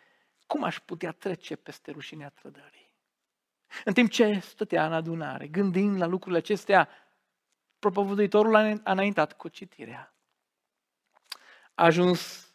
cum 0.46 0.62
aș 0.62 0.78
putea 0.80 1.12
trece 1.12 1.56
peste 1.56 1.90
rușinea 1.90 2.28
trădării. 2.28 2.94
În 3.84 3.92
timp 3.92 4.10
ce 4.10 4.38
stătea 4.38 4.86
în 4.86 4.92
adunare, 4.92 5.46
gândind 5.48 5.96
la 5.96 6.06
lucrurile 6.06 6.38
acestea, 6.38 6.88
propovăduitorul 7.78 8.54
a 8.54 8.92
înaintat 8.92 9.36
cu 9.36 9.48
citirea. 9.48 10.14
A 11.74 11.84
ajuns 11.84 12.52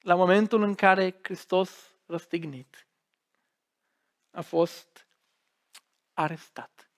la 0.00 0.14
momentul 0.14 0.62
în 0.62 0.74
care 0.74 1.18
Hristos 1.22 1.94
răstignit 2.06 2.86
a 4.30 4.40
fost 4.40 4.87
arestat. 6.18 6.90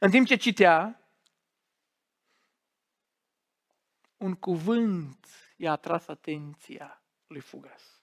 În 0.00 0.10
timp 0.10 0.26
ce 0.26 0.36
citea, 0.36 1.08
un 4.16 4.34
cuvânt 4.34 5.26
i-a 5.56 5.72
atras 5.72 6.08
atenția 6.08 7.02
lui 7.26 7.40
Fugas. 7.40 8.02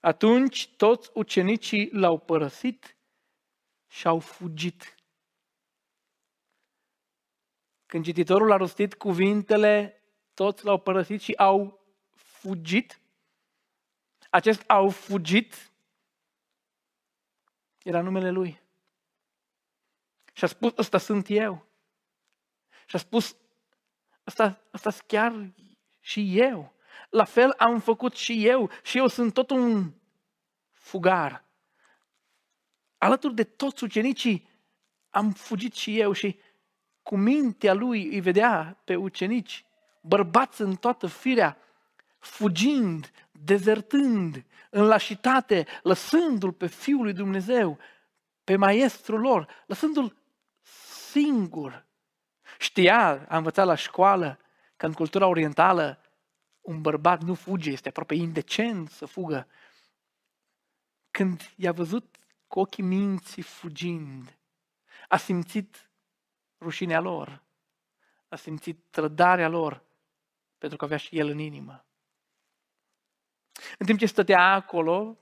Atunci 0.00 0.74
toți 0.76 1.10
ucenicii 1.14 1.90
l-au 1.90 2.18
părăsit 2.18 2.96
și 3.88 4.06
au 4.06 4.18
fugit. 4.18 4.94
Când 7.86 8.04
cititorul 8.04 8.52
a 8.52 8.56
rostit 8.56 8.94
cuvintele, 8.94 10.02
toți 10.34 10.64
l-au 10.64 10.80
părăsit 10.80 11.20
și 11.20 11.32
au 11.32 11.86
fugit. 12.10 13.00
Acest 14.30 14.62
au 14.66 14.88
fugit 14.88 15.71
era 17.84 18.00
numele 18.00 18.30
lui. 18.30 18.60
Și 20.32 20.44
a 20.44 20.46
spus, 20.46 20.72
ăsta 20.76 20.98
sunt 20.98 21.26
eu. 21.28 21.66
Și 22.86 22.96
a 22.96 22.98
spus, 22.98 23.36
ăsta, 24.26 24.60
ăsta 24.74 24.92
chiar 25.06 25.52
și 26.00 26.38
eu. 26.38 26.72
La 27.10 27.24
fel 27.24 27.54
am 27.56 27.80
făcut 27.80 28.14
și 28.14 28.46
eu. 28.46 28.70
Și 28.82 28.98
eu 28.98 29.06
sunt 29.06 29.32
tot 29.32 29.50
un 29.50 29.92
fugar. 30.70 31.44
Alături 32.98 33.34
de 33.34 33.44
toți 33.44 33.84
ucenicii 33.84 34.48
am 35.10 35.32
fugit 35.32 35.74
și 35.74 36.00
eu 36.00 36.12
și 36.12 36.40
cu 37.02 37.16
mintea 37.16 37.72
lui 37.72 38.06
îi 38.06 38.20
vedea 38.20 38.80
pe 38.84 38.96
ucenici, 38.96 39.64
bărbați 40.00 40.60
în 40.60 40.76
toată 40.76 41.06
firea, 41.06 41.56
fugind, 42.18 43.10
dezertând, 43.44 44.46
în 44.70 44.86
lașitate, 44.86 45.66
lăsându-l 45.82 46.52
pe 46.52 46.66
Fiul 46.66 47.02
lui 47.02 47.12
Dumnezeu, 47.12 47.78
pe 48.44 48.56
maestrul 48.56 49.20
lor, 49.20 49.48
lăsându-l 49.66 50.16
singur. 51.10 51.86
Știa, 52.58 53.26
a 53.28 53.36
învățat 53.36 53.66
la 53.66 53.74
școală, 53.74 54.38
că 54.76 54.86
în 54.86 54.92
cultura 54.92 55.26
orientală 55.26 56.00
un 56.60 56.80
bărbat 56.80 57.22
nu 57.22 57.34
fuge, 57.34 57.70
este 57.70 57.88
aproape 57.88 58.14
indecent 58.14 58.90
să 58.90 59.06
fugă. 59.06 59.48
Când 61.10 61.52
i-a 61.56 61.72
văzut 61.72 62.16
cu 62.46 62.60
ochii 62.60 62.84
minții 62.84 63.42
fugind, 63.42 64.38
a 65.08 65.16
simțit 65.16 65.90
rușinea 66.60 67.00
lor, 67.00 67.42
a 68.28 68.36
simțit 68.36 68.84
trădarea 68.90 69.48
lor, 69.48 69.84
pentru 70.58 70.78
că 70.78 70.84
avea 70.84 70.96
și 70.96 71.18
el 71.18 71.28
în 71.28 71.38
inimă. 71.38 71.84
În 73.78 73.86
timp 73.86 73.98
ce 73.98 74.06
stătea 74.06 74.52
acolo, 74.52 75.18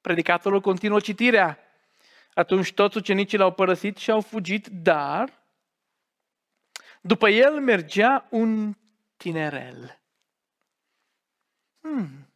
predicatorul 0.00 0.60
continuă 0.60 1.00
citirea. 1.00 1.58
Atunci 2.34 2.72
toți 2.72 2.96
ucenicii 2.96 3.38
l-au 3.38 3.52
părăsit 3.52 3.96
și 3.96 4.10
au 4.10 4.20
fugit, 4.20 4.66
dar 4.66 5.42
după 7.00 7.28
el 7.28 7.60
mergea 7.60 8.26
un 8.30 8.74
tinerel. 9.16 10.00
Hmm, 11.80 12.32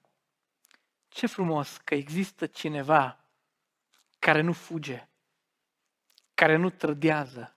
ce 1.08 1.26
frumos 1.26 1.76
că 1.76 1.94
există 1.94 2.46
cineva 2.46 3.24
care 4.18 4.40
nu 4.40 4.52
fuge, 4.52 5.08
care 6.34 6.56
nu 6.56 6.70
trădează. 6.70 7.56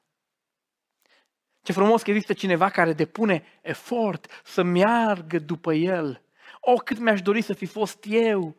Ce 1.61 1.71
frumos 1.71 2.03
că 2.03 2.09
există 2.09 2.33
cineva 2.33 2.69
care 2.69 2.93
depune 2.93 3.59
efort 3.61 4.41
să 4.43 4.63
meargă 4.63 5.39
după 5.39 5.73
el. 5.73 6.24
O, 6.67 6.75
cât 6.75 6.97
mi-aș 6.97 7.21
dori 7.21 7.41
să 7.41 7.53
fi 7.53 7.65
fost 7.65 8.05
eu 8.07 8.55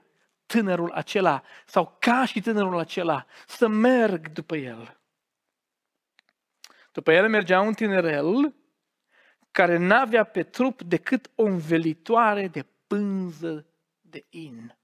tânărul 0.46 0.90
acela 0.92 1.42
sau 1.66 1.96
ca 1.98 2.24
și 2.24 2.40
tânărul 2.40 2.78
acela, 2.78 3.26
să 3.46 3.68
merg 3.68 4.32
după 4.32 4.56
el. 4.56 5.00
După 6.92 7.12
el 7.12 7.28
mergea 7.28 7.60
un 7.60 7.72
tinerel 7.72 8.54
care 9.50 9.76
n-avea 9.76 10.24
pe 10.24 10.42
trup 10.42 10.82
decât 10.82 11.30
o 11.34 11.42
învelitoare 11.42 12.48
de 12.48 12.66
pânză 12.86 13.66
de 14.00 14.26
in. 14.28 14.76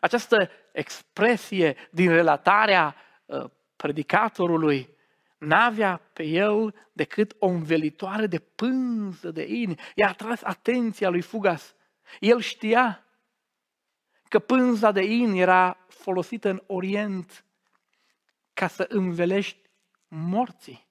Această 0.00 0.50
expresie 0.72 1.76
din 1.90 2.08
relatarea 2.08 2.94
uh, 3.24 3.44
predicatorului 3.76 4.96
n-avea 5.38 5.96
pe 6.12 6.22
el 6.22 6.74
decât 6.92 7.36
o 7.38 7.46
învelitoare 7.46 8.26
de 8.26 8.38
pânză 8.38 9.30
de 9.30 9.46
in. 9.46 9.78
I-a 9.94 10.08
atras 10.08 10.42
atenția 10.42 11.08
lui 11.08 11.20
Fugas. 11.20 11.75
El 12.20 12.40
știa 12.40 13.06
că 14.28 14.38
pânza 14.38 14.90
de 14.92 15.04
in 15.04 15.32
era 15.32 15.78
folosită 15.88 16.48
în 16.48 16.62
Orient 16.66 17.44
ca 18.54 18.66
să 18.66 18.86
învelești 18.88 19.70
morții. 20.08 20.86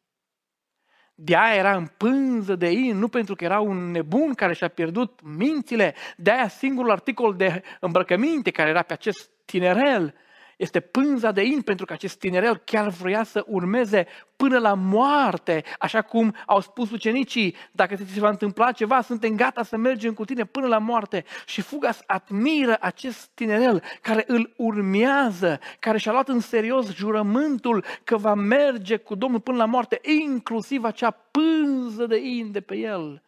De 1.16 1.36
aia 1.36 1.56
era 1.56 1.76
în 1.76 1.88
pânză 1.88 2.56
de 2.56 2.72
in, 2.72 2.98
nu 2.98 3.08
pentru 3.08 3.36
că 3.36 3.44
era 3.44 3.60
un 3.60 3.92
nebun 3.92 4.34
care 4.34 4.54
și-a 4.54 4.68
pierdut 4.68 5.22
mințile. 5.24 5.96
De 6.18 6.32
aia 6.32 6.48
singurul 6.48 6.92
articol 6.92 7.36
de 7.36 7.64
îmbrăcăminte 7.80 8.52
care 8.52 8.70
era 8.70 8.82
pe 8.82 8.94
acest 8.94 9.30
tinerel 9.46 10.16
Este 10.58 10.80
pânza 10.80 11.32
de 11.32 11.44
in 11.44 11.62
pentru 11.62 11.86
că 11.86 11.94
acest 11.94 12.20
tinerel 12.20 12.58
chiar 12.58 12.90
vrea 12.90 13.24
să 13.24 13.44
urmeze 13.48 14.08
până 14.36 14.58
la 14.58 14.74
moarte, 14.74 15.64
așa 15.80 16.02
cum 16.02 16.36
au 16.46 16.62
spus 16.62 16.92
ucenicii, 16.92 17.56
dacă 17.72 17.96
ți 17.96 18.14
se 18.14 18.20
va 18.20 18.30
întâmpla 18.30 18.72
ceva, 18.72 19.02
suntem 19.02 19.36
gata 19.36 19.64
să 19.64 19.78
mergem 19.78 20.14
cu 20.14 20.26
tine 20.26 20.46
până 20.46 20.68
la 20.68 20.78
moarte. 20.78 21.26
Și 21.46 21.62
Fugas 21.62 22.02
admiră 22.06 22.78
acest 22.80 23.28
tinerel 23.34 23.84
care 24.02 24.24
îl 24.28 24.54
urmează, 24.58 25.60
care 25.80 25.98
și-a 25.98 26.12
luat 26.12 26.28
în 26.28 26.40
serios 26.40 26.94
jurământul 26.94 27.86
că 28.04 28.18
va 28.18 28.34
merge 28.34 28.98
cu 28.98 29.16
Domnul 29.16 29.40
până 29.40 29.58
la 29.58 29.66
moarte, 29.66 30.00
inclusiv 30.04 30.84
acea 30.84 31.12
pânză 31.12 32.06
de 32.06 32.18
in 32.18 32.52
de 32.52 32.62
pe 32.62 32.76
el. 32.76 33.24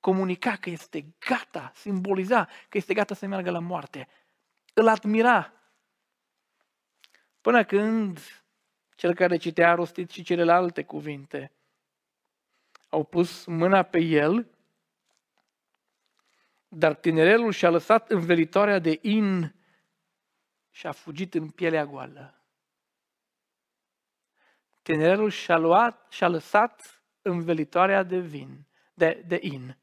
Comunica 0.00 0.56
că 0.60 0.70
este 0.70 1.14
gata, 1.28 1.72
simboliza 1.74 2.48
că 2.68 2.76
este 2.76 2.94
gata 2.94 3.14
să 3.14 3.26
meargă 3.26 3.50
la 3.50 3.58
moarte. 3.58 4.08
Îl 4.74 4.88
admira 4.88 5.52
Până 7.40 7.64
când 7.64 8.18
cel 8.96 9.14
care 9.14 9.36
citea 9.36 9.70
a 9.70 9.74
rostit 9.74 10.10
și 10.10 10.22
celelalte 10.22 10.84
cuvinte. 10.84 11.52
Au 12.88 13.04
pus 13.04 13.44
mâna 13.44 13.82
pe 13.82 13.98
el, 13.98 14.50
dar 16.68 16.94
tinerelul 16.94 17.52
și-a 17.52 17.70
lăsat 17.70 18.10
învelitoarea 18.10 18.78
de 18.78 18.98
in 19.02 19.54
și 20.70 20.86
a 20.86 20.92
fugit 20.92 21.34
în 21.34 21.50
pielea 21.50 21.86
goală. 21.86 22.44
Tinerelul 24.82 25.30
și-a, 25.30 25.56
luat, 25.56 26.12
și-a 26.12 26.28
lăsat 26.28 27.02
învelitoarea 27.22 28.02
de 28.02 28.18
vin, 28.18 28.66
de, 28.94 29.22
de 29.26 29.38
in 29.42 29.78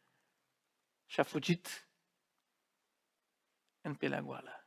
și 1.05 1.19
a 1.19 1.23
fugit 1.23 1.89
în 3.81 3.95
pielea 3.95 4.21
goală 4.21 4.66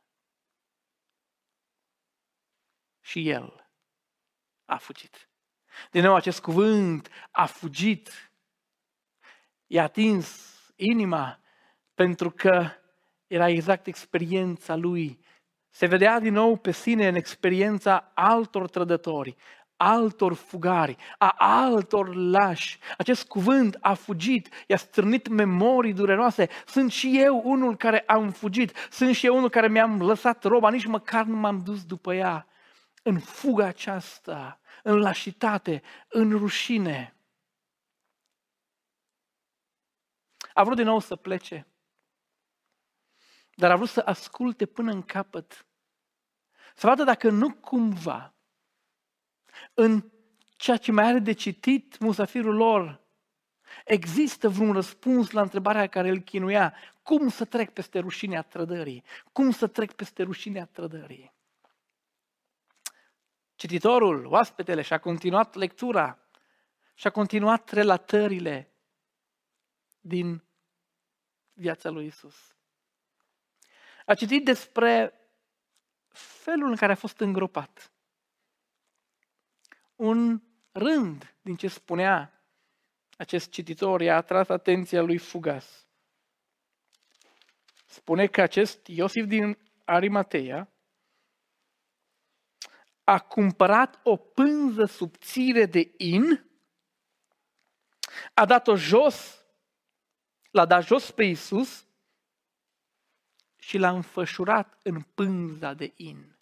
și 3.11 3.29
el 3.29 3.69
a 4.65 4.77
fugit. 4.77 5.29
Din 5.91 6.03
nou 6.03 6.15
acest 6.15 6.41
cuvânt 6.41 7.09
a 7.31 7.45
fugit. 7.45 8.31
I-a 9.67 9.83
atins 9.83 10.49
inima 10.75 11.39
pentru 11.93 12.31
că 12.31 12.69
era 13.27 13.49
exact 13.49 13.87
experiența 13.87 14.75
lui. 14.75 15.19
Se 15.69 15.85
vedea 15.85 16.19
din 16.19 16.33
nou 16.33 16.55
pe 16.55 16.71
sine 16.71 17.07
în 17.07 17.15
experiența 17.15 18.11
altor 18.13 18.69
trădători, 18.69 19.35
altor 19.77 20.33
fugari, 20.33 20.95
a 21.17 21.35
altor 21.37 22.15
lași. 22.15 22.79
Acest 22.97 23.27
cuvânt 23.27 23.77
a 23.81 23.93
fugit, 23.93 24.49
i-a 24.67 24.77
strânit 24.77 25.27
memorii 25.27 25.93
dureroase. 25.93 26.49
Sunt 26.65 26.91
și 26.91 27.19
eu 27.21 27.41
unul 27.43 27.77
care 27.77 27.99
am 27.99 28.31
fugit, 28.31 28.87
sunt 28.89 29.15
și 29.15 29.25
eu 29.25 29.35
unul 29.35 29.49
care 29.49 29.67
mi-am 29.67 30.01
lăsat 30.01 30.43
roba, 30.43 30.69
nici 30.69 30.85
măcar 30.85 31.25
nu 31.25 31.35
m-am 31.35 31.61
dus 31.63 31.85
după 31.85 32.13
ea 32.13 32.45
în 33.01 33.19
fuga 33.19 33.65
aceasta, 33.65 34.59
în 34.83 34.99
lașitate, 34.99 35.81
în 36.07 36.37
rușine. 36.37 37.15
A 40.53 40.63
vrut 40.63 40.75
din 40.75 40.85
nou 40.85 40.99
să 40.99 41.15
plece, 41.15 41.67
dar 43.55 43.71
a 43.71 43.75
vrut 43.75 43.89
să 43.89 44.01
asculte 44.05 44.65
până 44.65 44.91
în 44.91 45.01
capăt, 45.01 45.65
să 46.75 46.87
vadă 46.87 47.03
dacă 47.03 47.29
nu 47.29 47.53
cumva 47.53 48.33
în 49.73 50.11
ceea 50.57 50.77
ce 50.77 50.91
mai 50.91 51.05
are 51.05 51.19
de 51.19 51.31
citit 51.31 51.99
musafirul 51.99 52.55
lor, 52.55 53.01
există 53.85 54.49
vreun 54.49 54.73
răspuns 54.73 55.31
la 55.31 55.41
întrebarea 55.41 55.87
care 55.87 56.09
îl 56.09 56.19
chinuia, 56.19 56.75
cum 57.03 57.29
să 57.29 57.45
trec 57.45 57.69
peste 57.69 57.99
rușinea 57.99 58.41
trădării? 58.41 59.03
Cum 59.31 59.51
să 59.51 59.67
trec 59.67 59.91
peste 59.91 60.23
rușinea 60.23 60.65
trădării? 60.65 61.33
Cititorul, 63.61 64.25
oaspetele, 64.25 64.81
și-a 64.81 64.99
continuat 64.99 65.53
lectura, 65.53 66.19
și-a 66.93 67.09
continuat 67.09 67.69
relatările 67.69 68.71
din 69.99 70.43
viața 71.53 71.89
lui 71.89 72.05
Isus. 72.05 72.55
A 74.05 74.13
citit 74.13 74.45
despre 74.45 75.13
felul 76.43 76.69
în 76.69 76.75
care 76.75 76.91
a 76.91 76.95
fost 76.95 77.19
îngropat. 77.19 77.91
Un 79.95 80.41
rând 80.71 81.35
din 81.41 81.55
ce 81.55 81.67
spunea 81.67 82.43
acest 83.17 83.49
cititor 83.49 84.01
i-a 84.01 84.15
atras 84.15 84.49
atenția 84.49 85.01
lui 85.01 85.17
Fugas. 85.17 85.87
Spune 87.85 88.27
că 88.27 88.41
acest 88.41 88.87
Iosif 88.87 89.25
din 89.25 89.57
Arimateia 89.85 90.70
a 93.03 93.19
cumpărat 93.19 93.99
o 94.03 94.15
pânză 94.17 94.85
subțire 94.85 95.65
de 95.65 95.93
in, 95.97 96.45
a 98.33 98.45
dat-o 98.45 98.75
jos, 98.75 99.45
l-a 100.51 100.65
dat 100.65 100.83
jos 100.83 101.11
pe 101.11 101.23
Isus 101.23 101.85
și 103.55 103.77
l-a 103.77 103.89
înfășurat 103.89 104.79
în 104.83 105.01
pânza 105.01 105.73
de 105.73 105.93
in. 105.95 106.35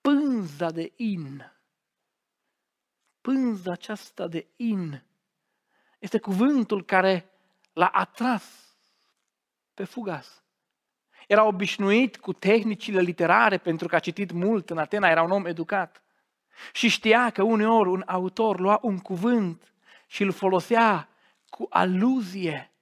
Pânza 0.00 0.70
de 0.70 0.92
in. 0.96 1.52
Pânza 3.20 3.72
aceasta 3.72 4.26
de 4.26 4.46
in 4.56 5.02
este 5.98 6.18
cuvântul 6.18 6.84
care 6.84 7.30
l-a 7.72 7.88
atras 7.88 8.76
pe 9.74 9.84
fugas. 9.84 10.42
Era 11.28 11.44
obișnuit 11.44 12.16
cu 12.16 12.32
tehnicile 12.32 13.00
literare 13.00 13.58
pentru 13.58 13.88
că 13.88 13.94
a 13.94 13.98
citit 13.98 14.32
mult 14.32 14.70
în 14.70 14.78
Atena, 14.78 15.08
era 15.08 15.22
un 15.22 15.30
om 15.30 15.46
educat. 15.46 16.02
Și 16.72 16.88
știa 16.88 17.30
că 17.30 17.42
uneori 17.42 17.88
un 17.88 18.02
autor 18.06 18.60
lua 18.60 18.78
un 18.82 18.98
cuvânt 18.98 19.72
și 20.06 20.22
îl 20.22 20.32
folosea 20.32 21.08
cu 21.48 21.66
aluzie. 21.70 22.72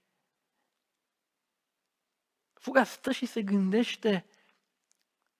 Fuga 2.53 2.85
stă 2.85 3.13
și 3.13 3.27
se 3.27 3.43
gândește, 3.43 4.27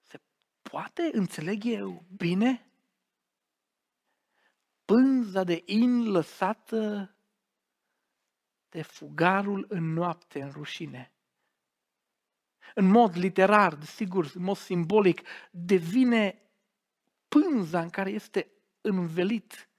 se 0.01 0.19
poate 0.61 1.09
înțeleg 1.11 1.65
eu 1.65 2.03
bine? 2.17 2.71
Pânza 4.85 5.43
de 5.43 5.63
in 5.65 6.11
lăsată 6.11 7.11
de 8.69 8.81
fugarul 8.81 9.65
în 9.69 9.93
noapte, 9.93 10.41
în 10.41 10.51
rușine 10.51 11.11
în 12.73 12.85
mod 12.85 13.17
literar, 13.17 13.77
sigur, 13.83 14.31
în 14.33 14.43
mod 14.43 14.57
simbolic, 14.57 15.21
devine 15.51 16.41
pânza 17.27 17.81
în 17.81 17.89
care 17.89 18.09
este 18.09 18.51
învelit 18.81 19.69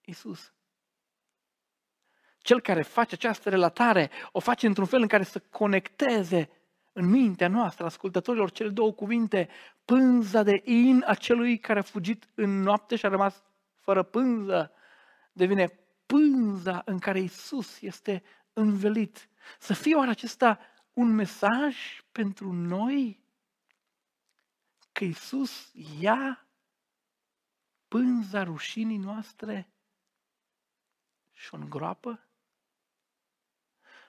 Isus. 0.00 0.52
Cel 2.38 2.60
care 2.60 2.82
face 2.82 3.14
această 3.14 3.48
relatare 3.48 4.10
o 4.32 4.40
face 4.40 4.66
într-un 4.66 4.86
fel 4.86 5.00
în 5.00 5.06
care 5.06 5.22
să 5.22 5.38
conecteze 5.38 6.50
în 6.92 7.06
mintea 7.06 7.48
noastră, 7.48 7.84
ascultătorilor, 7.84 8.50
cele 8.50 8.68
două 8.68 8.92
cuvinte, 8.92 9.48
pânza 9.84 10.42
de 10.42 10.62
in 10.64 11.04
a 11.06 11.14
celui 11.14 11.58
care 11.58 11.78
a 11.78 11.82
fugit 11.82 12.28
în 12.34 12.62
noapte 12.62 12.96
și 12.96 13.06
a 13.06 13.08
rămas 13.08 13.44
fără 13.74 14.02
pânză, 14.02 14.72
devine 15.32 15.78
pânza 16.06 16.82
în 16.84 16.98
care 16.98 17.18
Isus 17.20 17.80
este 17.80 18.22
învelit. 18.52 19.28
Să 19.58 19.74
fie 19.74 19.94
oare 19.94 20.10
acesta 20.10 20.58
un 20.98 21.14
mesaj 21.14 21.76
pentru 22.12 22.52
noi 22.52 23.24
că 24.92 25.04
Isus 25.04 25.70
ia 26.00 26.46
pânza 27.88 28.42
rușinii 28.42 28.96
noastre 28.96 29.70
și 31.32 31.54
o 31.54 31.56
îngroapă? 31.56 32.28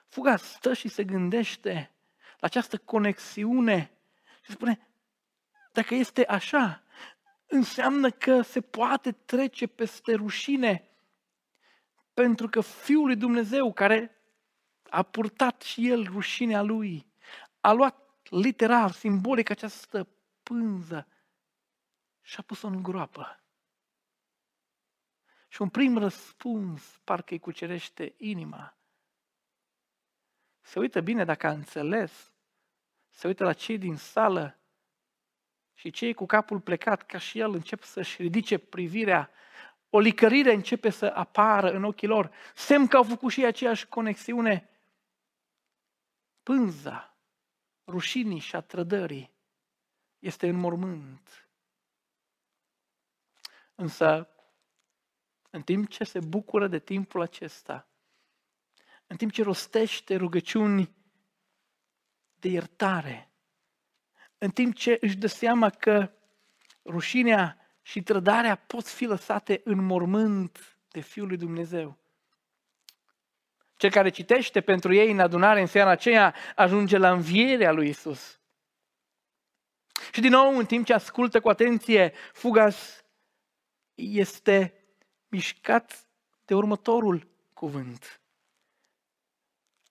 Fuga 0.06 0.36
stă 0.36 0.74
și 0.74 0.88
se 0.88 1.04
gândește 1.04 1.94
la 2.16 2.46
această 2.46 2.78
conexiune 2.78 3.92
și 4.42 4.52
spune, 4.52 4.88
dacă 5.72 5.94
este 5.94 6.26
așa, 6.26 6.82
înseamnă 7.46 8.10
că 8.10 8.42
se 8.42 8.60
poate 8.60 9.12
trece 9.12 9.66
peste 9.66 10.14
rușine 10.14 10.88
pentru 12.14 12.48
că 12.48 12.60
Fiul 12.60 13.06
lui 13.06 13.16
Dumnezeu, 13.16 13.72
care 13.72 14.19
a 14.90 15.02
purtat 15.02 15.62
și 15.62 15.88
el 15.88 16.04
rușinea 16.04 16.62
lui, 16.62 17.06
a 17.60 17.72
luat 17.72 18.28
literar, 18.30 18.90
simbolic 18.90 19.50
această 19.50 20.08
pânză 20.42 21.06
și 22.20 22.36
a 22.38 22.42
pus-o 22.42 22.66
în 22.66 22.82
groapă. 22.82 23.44
Și 25.48 25.62
un 25.62 25.68
prim 25.68 25.98
răspuns 25.98 27.00
parcă 27.04 27.32
îi 27.32 27.38
cucerește 27.38 28.14
inima. 28.16 28.76
Se 30.60 30.78
uită 30.78 31.00
bine 31.00 31.24
dacă 31.24 31.46
a 31.46 31.50
înțeles, 31.50 32.32
se 33.10 33.26
uită 33.26 33.44
la 33.44 33.52
cei 33.52 33.78
din 33.78 33.96
sală 33.96 34.58
și 35.74 35.90
cei 35.90 36.14
cu 36.14 36.26
capul 36.26 36.60
plecat, 36.60 37.02
ca 37.02 37.18
și 37.18 37.38
el, 37.38 37.52
încep 37.52 37.82
să-și 37.82 38.22
ridice 38.22 38.58
privirea, 38.58 39.30
o 39.90 39.98
licărire 39.98 40.52
începe 40.52 40.90
să 40.90 41.06
apară 41.06 41.70
în 41.70 41.84
ochii 41.84 42.08
lor, 42.08 42.30
semn 42.54 42.86
că 42.86 42.96
au 42.96 43.02
făcut 43.02 43.32
și 43.32 43.44
aceeași 43.44 43.86
conexiune 43.86 44.69
pânza 46.42 47.16
rușinii 47.86 48.38
și 48.38 48.56
a 48.56 48.60
trădării 48.60 49.32
este 50.18 50.48
în 50.48 50.56
mormânt. 50.56 51.48
Însă, 53.74 54.28
în 55.50 55.62
timp 55.62 55.88
ce 55.88 56.04
se 56.04 56.20
bucură 56.20 56.68
de 56.68 56.78
timpul 56.78 57.20
acesta, 57.20 57.88
în 59.06 59.16
timp 59.16 59.32
ce 59.32 59.42
rostește 59.42 60.16
rugăciuni 60.16 60.94
de 62.34 62.48
iertare, 62.48 63.32
în 64.38 64.50
timp 64.50 64.74
ce 64.74 64.98
își 65.00 65.16
dă 65.16 65.26
seama 65.26 65.70
că 65.70 66.12
rușinea 66.84 67.60
și 67.82 68.02
trădarea 68.02 68.56
pot 68.56 68.86
fi 68.86 69.04
lăsate 69.04 69.60
în 69.64 69.84
mormânt 69.84 70.78
de 70.88 71.00
Fiul 71.00 71.26
lui 71.26 71.36
Dumnezeu. 71.36 71.99
Cel 73.80 73.90
care 73.90 74.08
citește 74.08 74.60
pentru 74.60 74.92
ei 74.92 75.10
în 75.10 75.20
adunare 75.20 75.60
în 75.60 75.66
seara 75.66 75.90
aceea 75.90 76.34
ajunge 76.54 76.96
la 76.96 77.10
învierea 77.10 77.72
lui 77.72 77.88
Isus. 77.88 78.40
Și 80.12 80.20
din 80.20 80.30
nou, 80.30 80.56
în 80.58 80.66
timp 80.66 80.84
ce 80.84 80.92
ascultă 80.92 81.40
cu 81.40 81.48
atenție, 81.48 82.12
Fugas 82.32 83.04
este 83.94 84.84
mișcat 85.28 86.08
de 86.44 86.54
următorul 86.54 87.28
cuvânt. 87.54 88.20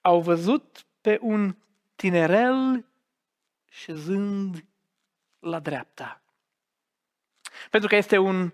Au 0.02 0.22
văzut 0.22 0.86
pe 1.02 1.18
un 1.22 1.56
tinerel 1.96 2.86
șezând 3.70 4.66
la 5.40 5.60
dreapta. 5.60 6.22
Pentru 7.70 7.90
că 7.90 7.96
este 7.96 8.18
un 8.18 8.54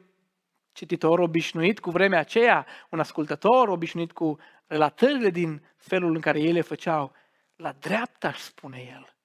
cititor 0.75 1.19
obișnuit 1.19 1.79
cu 1.79 1.89
vremea 1.89 2.19
aceea, 2.19 2.65
un 2.89 2.99
ascultător 2.99 3.67
obișnuit 3.67 4.11
cu 4.11 4.37
relatările 4.67 5.29
din 5.29 5.65
felul 5.75 6.15
în 6.15 6.21
care 6.21 6.39
ei 6.39 6.51
le 6.51 6.61
făceau, 6.61 7.13
la 7.55 7.71
dreapta, 7.71 8.27
își 8.27 8.41
spune 8.41 8.91
el. 8.95 9.15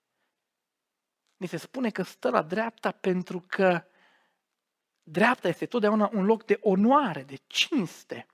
Ni 1.36 1.46
se 1.46 1.57
spune 1.57 1.90
că 1.90 2.03
stă 2.03 2.30
la 2.30 2.42
dreapta 2.42 2.90
pentru 2.90 3.44
că 3.46 3.84
dreapta 5.03 5.48
este 5.48 5.66
totdeauna 5.66 6.11
un 6.12 6.24
loc 6.24 6.44
de 6.44 6.59
onoare, 6.61 7.22
de 7.22 7.38
cinste. 7.46 8.26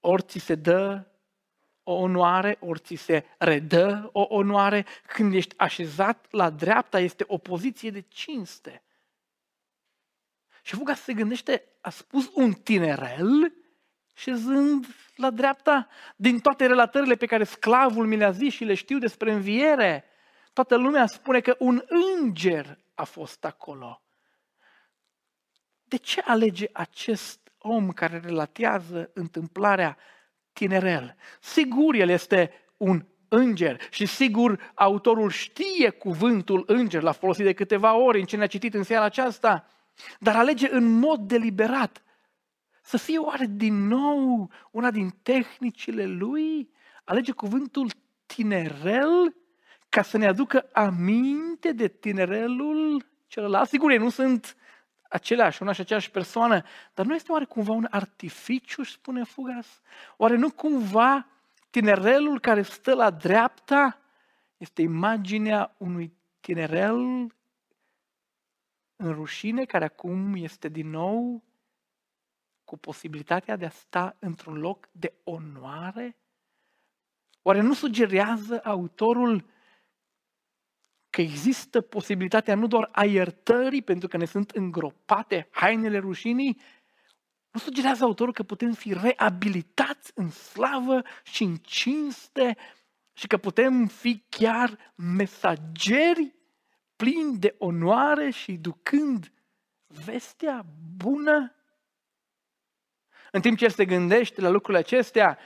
Ori 0.00 0.22
ți 0.22 0.38
se 0.38 0.54
dă 0.54 1.06
o 1.82 1.92
onoare, 1.92 2.56
ori 2.60 2.80
ți 2.80 2.94
se 2.94 3.24
redă 3.38 4.10
o 4.12 4.26
onoare. 4.28 4.86
Când 5.06 5.34
ești 5.34 5.54
așezat 5.58 6.26
la 6.30 6.50
dreapta, 6.50 7.00
este 7.00 7.24
o 7.26 7.38
poziție 7.38 7.90
de 7.90 8.00
cinste. 8.00 8.82
Și 10.62 10.74
Fuga 10.74 10.94
se 10.94 11.12
gândește, 11.12 11.64
a 11.80 11.90
spus 11.90 12.30
un 12.34 12.52
tinerel 12.52 13.52
șezând 14.14 14.86
la 15.16 15.30
dreapta 15.30 15.88
din 16.16 16.40
toate 16.40 16.66
relatările 16.66 17.14
pe 17.14 17.26
care 17.26 17.44
sclavul 17.44 18.06
mi 18.06 18.16
le-a 18.16 18.30
zis 18.30 18.52
și 18.52 18.64
le 18.64 18.74
știu 18.74 18.98
despre 18.98 19.32
înviere. 19.32 20.04
Toată 20.52 20.76
lumea 20.76 21.06
spune 21.06 21.40
că 21.40 21.56
un 21.58 21.82
înger 22.18 22.78
a 22.94 23.04
fost 23.04 23.44
acolo. 23.44 24.02
De 25.84 25.96
ce 25.96 26.20
alege 26.20 26.66
acest 26.72 27.52
om 27.58 27.90
care 27.90 28.20
relatează 28.24 29.10
întâmplarea 29.14 29.96
tinerel? 30.52 31.16
Sigur, 31.40 31.94
el 31.94 32.08
este 32.08 32.52
un 32.76 33.06
înger 33.28 33.80
și 33.90 34.06
sigur 34.06 34.72
autorul 34.74 35.30
știe 35.30 35.90
cuvântul 35.90 36.64
înger, 36.66 37.02
l-a 37.02 37.12
folosit 37.12 37.44
de 37.44 37.52
câteva 37.52 37.94
ori 37.94 38.18
în 38.18 38.24
ce 38.24 38.36
ne-a 38.36 38.46
citit 38.46 38.74
în 38.74 38.82
seara 38.82 39.04
aceasta, 39.04 39.66
dar 40.18 40.36
alege 40.36 40.68
în 40.70 40.98
mod 40.98 41.20
deliberat 41.20 42.02
să 42.82 42.96
fie 42.96 43.18
oare 43.18 43.46
din 43.50 43.86
nou 43.86 44.50
una 44.70 44.90
din 44.90 45.10
tehnicile 45.22 46.06
lui? 46.06 46.70
Alege 47.04 47.32
cuvântul 47.32 47.90
tinerel 48.26 49.36
ca 49.88 50.02
să 50.02 50.18
ne 50.18 50.26
aducă 50.26 50.68
aminte 50.72 51.72
de 51.72 51.88
tinerelul 51.88 53.06
celălalt. 53.26 53.68
Sigur, 53.68 53.90
ei 53.90 53.98
nu 53.98 54.08
sunt 54.08 54.56
aceleași, 55.08 55.62
una 55.62 55.72
și 55.72 55.80
aceeași 55.80 56.10
persoană, 56.10 56.62
dar 56.94 57.06
nu 57.06 57.14
este 57.14 57.32
oare 57.32 57.44
cumva 57.44 57.72
un 57.72 57.86
artificiu, 57.90 58.82
spune 58.82 59.24
Fugas? 59.24 59.80
Oare 60.16 60.36
nu 60.36 60.50
cumva 60.50 61.26
tinerelul 61.70 62.40
care 62.40 62.62
stă 62.62 62.94
la 62.94 63.10
dreapta 63.10 63.98
este 64.56 64.82
imaginea 64.82 65.74
unui 65.78 66.16
tinerel 66.40 67.26
în 69.02 69.12
rușine 69.12 69.64
care 69.64 69.84
acum 69.84 70.34
este 70.34 70.68
din 70.68 70.90
nou 70.90 71.44
cu 72.64 72.76
posibilitatea 72.78 73.56
de 73.56 73.66
a 73.66 73.70
sta 73.70 74.16
într-un 74.18 74.58
loc 74.58 74.88
de 74.92 75.14
onoare? 75.24 76.16
Oare 77.42 77.60
nu 77.60 77.74
sugerează 77.74 78.60
autorul 78.64 79.50
că 81.10 81.20
există 81.20 81.80
posibilitatea 81.80 82.54
nu 82.54 82.66
doar 82.66 82.88
a 82.92 83.04
iertării, 83.04 83.82
pentru 83.82 84.08
că 84.08 84.16
ne 84.16 84.24
sunt 84.24 84.50
îngropate 84.50 85.48
hainele 85.50 85.98
rușinii, 85.98 86.60
nu 87.50 87.60
sugerează 87.60 88.04
autorul 88.04 88.32
că 88.32 88.42
putem 88.42 88.72
fi 88.72 88.92
reabilitați 88.92 90.12
în 90.14 90.30
slavă 90.30 91.02
și 91.24 91.42
în 91.42 91.56
cinste 91.56 92.56
și 93.12 93.26
că 93.26 93.36
putem 93.36 93.86
fi 93.86 94.24
chiar 94.28 94.92
mesageri 94.94 96.34
plini 97.02 97.38
de 97.38 97.54
onoare 97.58 98.30
și 98.30 98.56
ducând 98.56 99.32
vestea 99.86 100.66
bună? 100.96 101.54
În 103.32 103.40
timp 103.40 103.58
ce 103.58 103.64
el 103.64 103.70
se 103.70 103.84
gândește 103.84 104.40
la 104.40 104.48
lucrurile 104.48 104.78
acestea, 104.78 105.38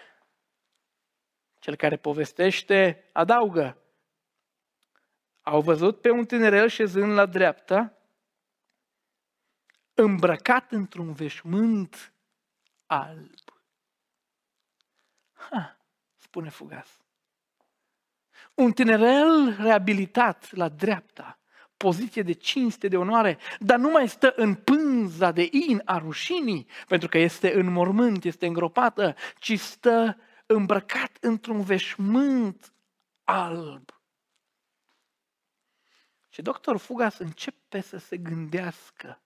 cel 1.58 1.76
care 1.76 1.96
povestește 1.96 3.08
adaugă. 3.12 3.82
Au 5.42 5.60
văzut 5.60 6.00
pe 6.00 6.10
un 6.10 6.24
tinerel 6.24 6.68
șezând 6.68 7.12
la 7.12 7.26
dreapta, 7.26 7.98
îmbrăcat 9.94 10.72
într-un 10.72 11.12
veșmânt 11.12 12.12
alb. 12.86 13.60
Ha, 15.32 15.78
spune 16.16 16.48
Fugas. 16.48 17.00
Un 18.54 18.72
tinerel 18.72 19.56
reabilitat 19.58 20.52
la 20.52 20.68
dreapta, 20.68 21.38
poziție 21.76 22.22
de 22.22 22.32
cinste, 22.32 22.88
de 22.88 22.96
onoare, 22.96 23.38
dar 23.58 23.78
nu 23.78 23.90
mai 23.90 24.08
stă 24.08 24.32
în 24.36 24.54
pânza 24.54 25.32
de 25.32 25.48
in 25.50 25.82
a 25.84 25.98
rușinii, 25.98 26.66
pentru 26.88 27.08
că 27.08 27.18
este 27.18 27.54
în 27.54 27.72
mormânt, 27.72 28.24
este 28.24 28.46
îngropată, 28.46 29.14
ci 29.38 29.58
stă 29.58 30.16
îmbrăcat 30.46 31.16
într-un 31.20 31.62
veșmânt 31.62 32.72
alb. 33.24 33.90
Și 36.28 36.42
doctor 36.42 36.76
Fugas 36.76 37.18
începe 37.18 37.80
să 37.80 37.96
se 37.96 38.16
gândească. 38.16 39.20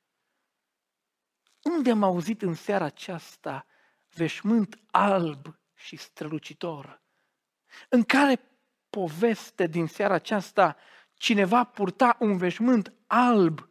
Unde 1.62 1.90
am 1.90 2.02
auzit 2.02 2.42
în 2.42 2.54
seara 2.54 2.84
aceasta 2.84 3.66
veșmânt 4.14 4.80
alb 4.90 5.58
și 5.74 5.96
strălucitor? 5.96 7.02
În 7.88 8.02
care 8.02 8.40
poveste 8.90 9.66
din 9.66 9.86
seara 9.86 10.14
aceasta 10.14 10.76
cineva 11.20 11.64
purta 11.64 12.16
un 12.18 12.36
veșmânt 12.36 12.92
alb, 13.06 13.68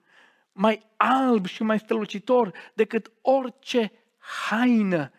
mai 0.52 0.90
alb 0.98 1.46
și 1.46 1.64
mai 1.64 1.80
strălucitor 1.80 2.54
decât 2.74 3.12
orice 3.22 3.92
haină. 4.48 5.12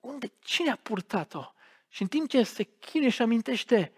Unde? 0.00 0.32
Cine 0.38 0.70
a 0.70 0.76
purtat-o? 0.76 1.52
Și 1.88 2.02
în 2.02 2.08
timp 2.08 2.28
ce 2.28 2.42
se 2.42 2.62
chine 2.62 3.08
și 3.08 3.22
amintește, 3.22 3.92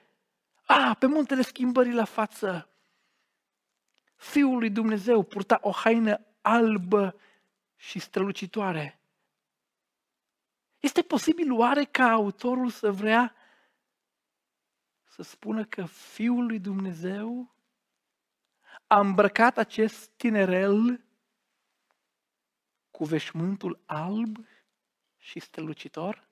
a, 0.66 0.96
pe 0.98 1.06
muntele 1.06 1.42
schimbării 1.42 1.92
la 1.92 2.04
față, 2.04 2.68
Fiul 4.16 4.58
lui 4.58 4.70
Dumnezeu 4.70 5.22
purta 5.22 5.58
o 5.62 5.70
haină 5.70 6.20
albă 6.40 7.16
și 7.76 7.98
strălucitoare. 7.98 9.00
Este 10.80 11.02
posibil 11.02 11.52
oare 11.52 11.84
ca 11.84 12.10
autorul 12.10 12.70
să 12.70 12.90
vrea 12.90 13.34
să 15.04 15.22
spună 15.22 15.64
că 15.64 15.84
Fiul 15.84 16.46
lui 16.46 16.58
Dumnezeu 16.58 17.53
a 18.86 19.00
îmbrăcat 19.00 19.58
acest 19.58 20.10
tinerel 20.10 21.04
cu 22.90 23.04
veșmântul 23.04 23.82
alb 23.86 24.46
și 25.16 25.40
strălucitor? 25.40 26.28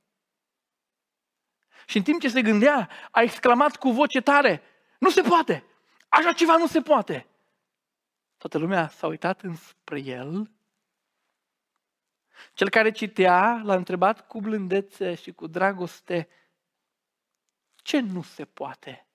Și 1.87 1.97
în 1.97 2.03
timp 2.03 2.21
ce 2.21 2.29
se 2.29 2.43
gândea, 2.43 2.91
a 3.11 3.23
exclamat 3.23 3.77
cu 3.77 3.91
voce 3.91 4.21
tare, 4.21 4.63
nu 4.99 5.11
se 5.11 5.23
poate! 5.23 5.65
Așa 6.09 6.33
ceva 6.33 6.57
nu 6.57 6.67
se 6.67 6.81
poate! 6.81 7.27
Toată 8.37 8.59
lumea 8.59 8.89
s-a 8.89 9.07
uitat 9.07 9.41
înspre 9.41 10.01
el. 10.01 10.51
Cel 12.53 12.71
care 12.71 12.91
citea 12.91 13.61
l-a 13.65 13.75
întrebat 13.75 14.27
cu 14.27 14.41
blândețe 14.41 15.15
și 15.15 15.33
cu 15.33 15.47
dragoste, 15.47 16.29
ce 17.75 18.01
nu 18.01 18.23
se 18.23 18.45
poate? 18.45 19.07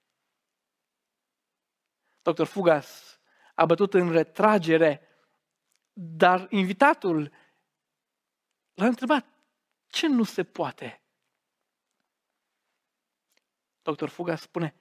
Dr. 2.21 2.43
Fugas 2.43 3.16
a 3.57 3.65
bătut 3.65 3.93
în 3.93 4.11
retragere, 4.11 5.01
dar 5.93 6.47
invitatul 6.49 7.31
l-a 8.73 8.85
întrebat, 8.85 9.25
ce 9.87 10.07
nu 10.07 10.23
se 10.23 10.43
poate? 10.43 11.01
Dr. 13.81 14.05
Fugas 14.05 14.41
spune, 14.41 14.75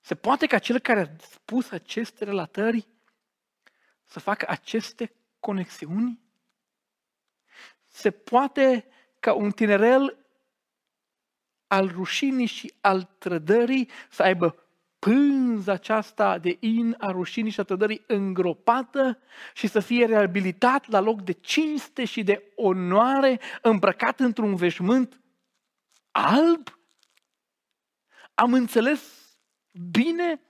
se 0.00 0.14
poate 0.14 0.46
ca 0.46 0.58
cel 0.58 0.78
care 0.78 1.00
a 1.00 1.22
spus 1.24 1.70
aceste 1.70 2.24
relatări 2.24 2.88
să 4.04 4.20
facă 4.20 4.46
aceste 4.48 5.14
conexiuni? 5.40 6.20
Se 7.86 8.10
poate 8.10 8.88
ca 9.20 9.32
un 9.32 9.50
tinerel 9.50 10.26
al 11.66 11.88
rușinii 11.88 12.46
și 12.46 12.74
al 12.80 13.02
trădării 13.02 13.90
să 14.10 14.22
aibă 14.22 14.65
pânza 14.98 15.72
aceasta 15.72 16.38
de 16.38 16.56
in 16.60 16.94
a 16.98 17.10
rușinii 17.10 17.50
și 17.50 17.60
a 17.60 17.62
trădării 17.62 18.04
îngropată 18.06 19.18
și 19.54 19.66
să 19.66 19.80
fie 19.80 20.06
reabilitat 20.06 20.88
la 20.88 21.00
loc 21.00 21.22
de 21.22 21.32
cinste 21.32 22.04
și 22.04 22.22
de 22.22 22.52
onoare, 22.54 23.40
îmbrăcat 23.62 24.20
într-un 24.20 24.54
veșmânt 24.54 25.20
alb? 26.10 26.78
Am 28.34 28.52
înțeles 28.52 29.00
bine? 29.90 30.40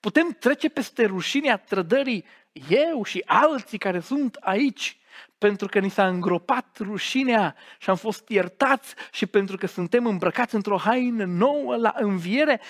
Putem 0.00 0.30
trece 0.30 0.68
peste 0.68 1.04
rușinea 1.04 1.56
trădării 1.56 2.24
eu 2.68 3.04
și 3.04 3.22
alții 3.26 3.78
care 3.78 4.00
sunt 4.00 4.34
aici 4.40 4.96
pentru 5.38 5.66
că 5.66 5.78
ni 5.78 5.90
s-a 5.90 6.06
îngropat 6.08 6.78
rușinea 6.80 7.56
și 7.78 7.90
am 7.90 7.96
fost 7.96 8.28
iertați 8.28 8.94
și 9.12 9.26
pentru 9.26 9.56
că 9.56 9.66
suntem 9.66 10.06
îmbrăcați 10.06 10.54
într-o 10.54 10.76
haină 10.76 11.24
nouă 11.24 11.76
la 11.76 11.94
înviere, 11.96 12.60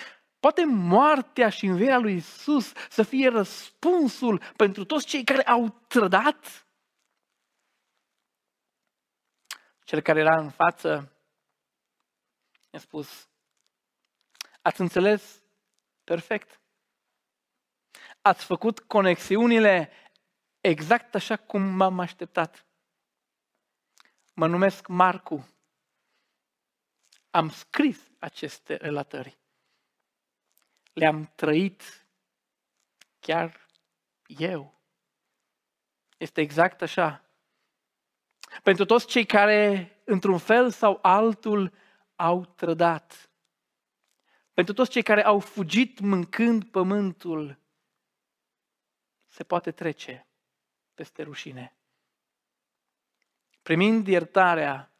poate 0.43 0.65
moartea 0.65 1.49
și 1.49 1.65
învierea 1.65 1.97
lui 1.97 2.15
Isus 2.15 2.71
să 2.89 3.03
fie 3.03 3.29
răspunsul 3.29 4.41
pentru 4.55 4.85
toți 4.85 5.05
cei 5.05 5.23
care 5.23 5.43
au 5.43 5.69
trădat? 5.87 6.67
Cel 9.83 10.01
care 10.01 10.19
era 10.19 10.39
în 10.39 10.49
față 10.49 11.11
mi-a 12.71 12.79
spus, 12.79 13.29
ați 14.61 14.81
înțeles 14.81 15.41
perfect. 16.03 16.61
Ați 18.21 18.45
făcut 18.45 18.79
conexiunile 18.79 19.91
exact 20.61 21.15
așa 21.15 21.37
cum 21.37 21.61
m-am 21.61 21.99
așteptat. 21.99 22.65
Mă 24.33 24.47
numesc 24.47 24.87
Marcu. 24.87 25.47
Am 27.29 27.49
scris 27.49 28.11
aceste 28.19 28.75
relatări. 28.75 29.41
Le-am 30.93 31.31
trăit 31.35 32.07
chiar 33.19 33.67
eu. 34.25 34.81
Este 36.17 36.41
exact 36.41 36.81
așa. 36.81 37.23
Pentru 38.63 38.85
toți 38.85 39.07
cei 39.07 39.25
care, 39.25 39.91
într-un 40.05 40.37
fel 40.37 40.71
sau 40.71 40.99
altul, 41.01 41.73
au 42.15 42.45
trădat. 42.45 43.29
Pentru 44.53 44.73
toți 44.73 44.89
cei 44.89 45.03
care 45.03 45.23
au 45.23 45.39
fugit 45.39 45.99
mâncând 45.99 46.63
pământul, 46.63 47.59
se 49.27 49.43
poate 49.43 49.71
trece 49.71 50.27
peste 50.93 51.23
rușine. 51.23 51.75
Primind 53.61 54.07
iertarea, 54.07 54.91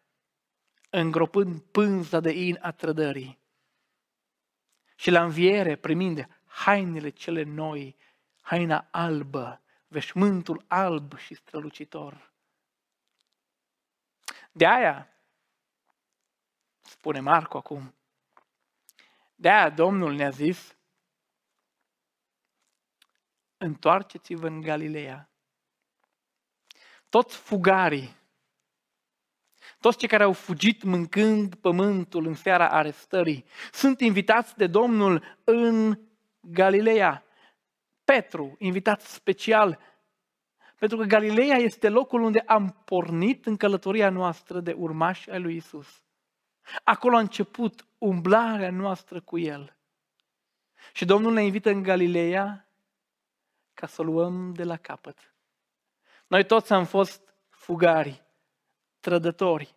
îngropând 0.89 1.61
pânza 1.61 2.19
de 2.19 2.31
in 2.31 2.57
a 2.61 2.71
trădării 2.71 3.42
și 4.95 5.09
la 5.09 5.23
înviere 5.23 5.75
primind 5.75 6.27
hainele 6.45 7.09
cele 7.09 7.43
noi, 7.43 7.95
haina 8.41 8.87
albă, 8.91 9.61
veșmântul 9.87 10.63
alb 10.67 11.17
și 11.17 11.33
strălucitor. 11.33 12.31
De 14.51 14.67
aia, 14.67 15.09
spune 16.81 17.19
Marco 17.19 17.57
acum, 17.57 17.95
de 19.35 19.49
aia 19.49 19.69
Domnul 19.69 20.13
ne-a 20.13 20.29
zis, 20.29 20.75
întoarceți-vă 23.57 24.47
în 24.47 24.61
Galileea 24.61 25.27
toți 27.13 27.37
fugarii, 27.37 28.15
toți 29.83 29.97
cei 29.97 30.07
care 30.07 30.23
au 30.23 30.33
fugit 30.33 30.83
mâncând 30.83 31.55
pământul 31.55 32.25
în 32.25 32.33
seara 32.33 32.69
arestării, 32.69 33.45
sunt 33.71 33.99
invitați 33.99 34.57
de 34.57 34.67
Domnul 34.67 35.23
în 35.43 35.99
Galileea. 36.39 37.23
Petru, 38.03 38.55
invitat 38.59 39.01
special, 39.01 39.79
pentru 40.79 40.97
că 40.97 41.03
Galileea 41.03 41.57
este 41.57 41.89
locul 41.89 42.21
unde 42.21 42.39
am 42.39 42.81
pornit 42.85 43.45
în 43.45 43.57
călătoria 43.57 44.09
noastră 44.09 44.59
de 44.59 44.71
urmași 44.71 45.29
ai 45.29 45.39
lui 45.39 45.55
Isus. 45.55 46.03
Acolo 46.83 47.15
a 47.15 47.19
început 47.19 47.87
umblarea 47.97 48.71
noastră 48.71 49.21
cu 49.21 49.37
El. 49.37 49.77
Și 50.93 51.05
Domnul 51.05 51.33
ne 51.33 51.43
invită 51.43 51.69
în 51.69 51.83
Galileea 51.83 52.69
ca 53.73 53.87
să 53.87 54.01
o 54.01 54.03
luăm 54.03 54.53
de 54.53 54.63
la 54.63 54.77
capăt. 54.77 55.33
Noi 56.27 56.45
toți 56.45 56.73
am 56.73 56.85
fost 56.85 57.35
fugari, 57.49 58.22
trădători 59.03 59.75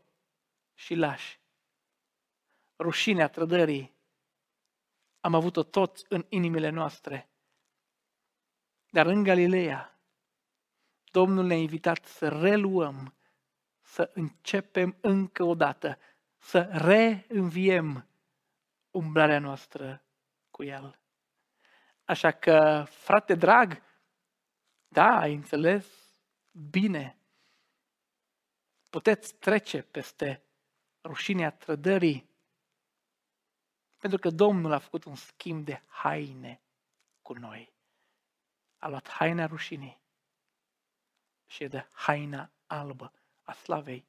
și 0.75 0.95
lași. 0.95 1.41
Rușinea 2.79 3.29
trădării 3.29 3.95
am 5.21 5.35
avut-o 5.35 5.63
toți 5.63 6.05
în 6.09 6.27
inimile 6.29 6.69
noastre. 6.69 7.31
Dar 8.91 9.07
în 9.07 9.23
Galileea, 9.23 10.01
Domnul 11.11 11.45
ne-a 11.45 11.57
invitat 11.57 12.05
să 12.05 12.29
reluăm, 12.29 13.15
să 13.81 14.11
începem 14.15 14.97
încă 15.01 15.45
o 15.45 15.55
dată, 15.55 15.99
să 16.37 16.63
reînviem 16.63 18.09
umblarea 18.91 19.39
noastră 19.39 20.05
cu 20.51 20.63
El. 20.63 21.01
Așa 22.05 22.31
că, 22.31 22.87
frate 22.89 23.35
drag, 23.35 23.83
da, 24.89 25.19
ai 25.19 25.35
înțeles 25.35 25.87
bine. 26.71 27.19
Puteți 28.91 29.35
trece 29.35 29.83
peste 29.83 30.43
rușinea 31.05 31.51
trădării, 31.51 32.31
pentru 33.99 34.19
că 34.19 34.31
Domnul 34.31 34.73
a 34.73 34.79
făcut 34.79 35.05
un 35.05 35.15
schimb 35.15 35.65
de 35.65 35.83
haine 35.87 36.61
cu 37.23 37.33
noi. 37.33 37.73
A 38.79 38.89
luat 38.89 39.09
haina 39.09 39.47
rușinii 39.47 40.01
și 41.47 41.63
e 41.63 41.69
de 41.69 41.89
haina 41.91 42.51
albă 42.67 43.13
a 43.43 43.53
slavei 43.53 44.07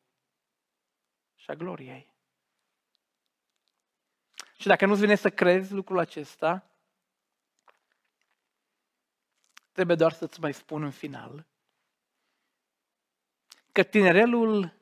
și 1.36 1.50
a 1.50 1.56
gloriei. 1.56 2.16
Și 4.58 4.68
dacă 4.68 4.86
nu-ți 4.86 5.00
vine 5.00 5.16
să 5.16 5.30
crezi 5.30 5.74
lucrul 5.74 6.00
acesta, 6.00 6.72
trebuie 9.72 9.96
doar 9.96 10.12
să-ți 10.12 10.40
mai 10.40 10.54
spun 10.54 10.84
în 10.84 10.92
final 10.92 11.46
că 13.78 13.84
tinerelul 13.84 14.74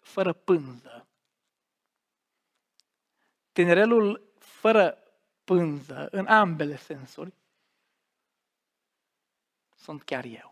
fără 0.00 0.32
pânză, 0.32 1.08
tinerelul 3.52 4.32
fără 4.38 4.98
pânză, 5.44 6.08
în 6.10 6.26
ambele 6.26 6.76
sensuri, 6.76 7.34
sunt 9.74 10.02
chiar 10.02 10.24
eu. 10.24 10.51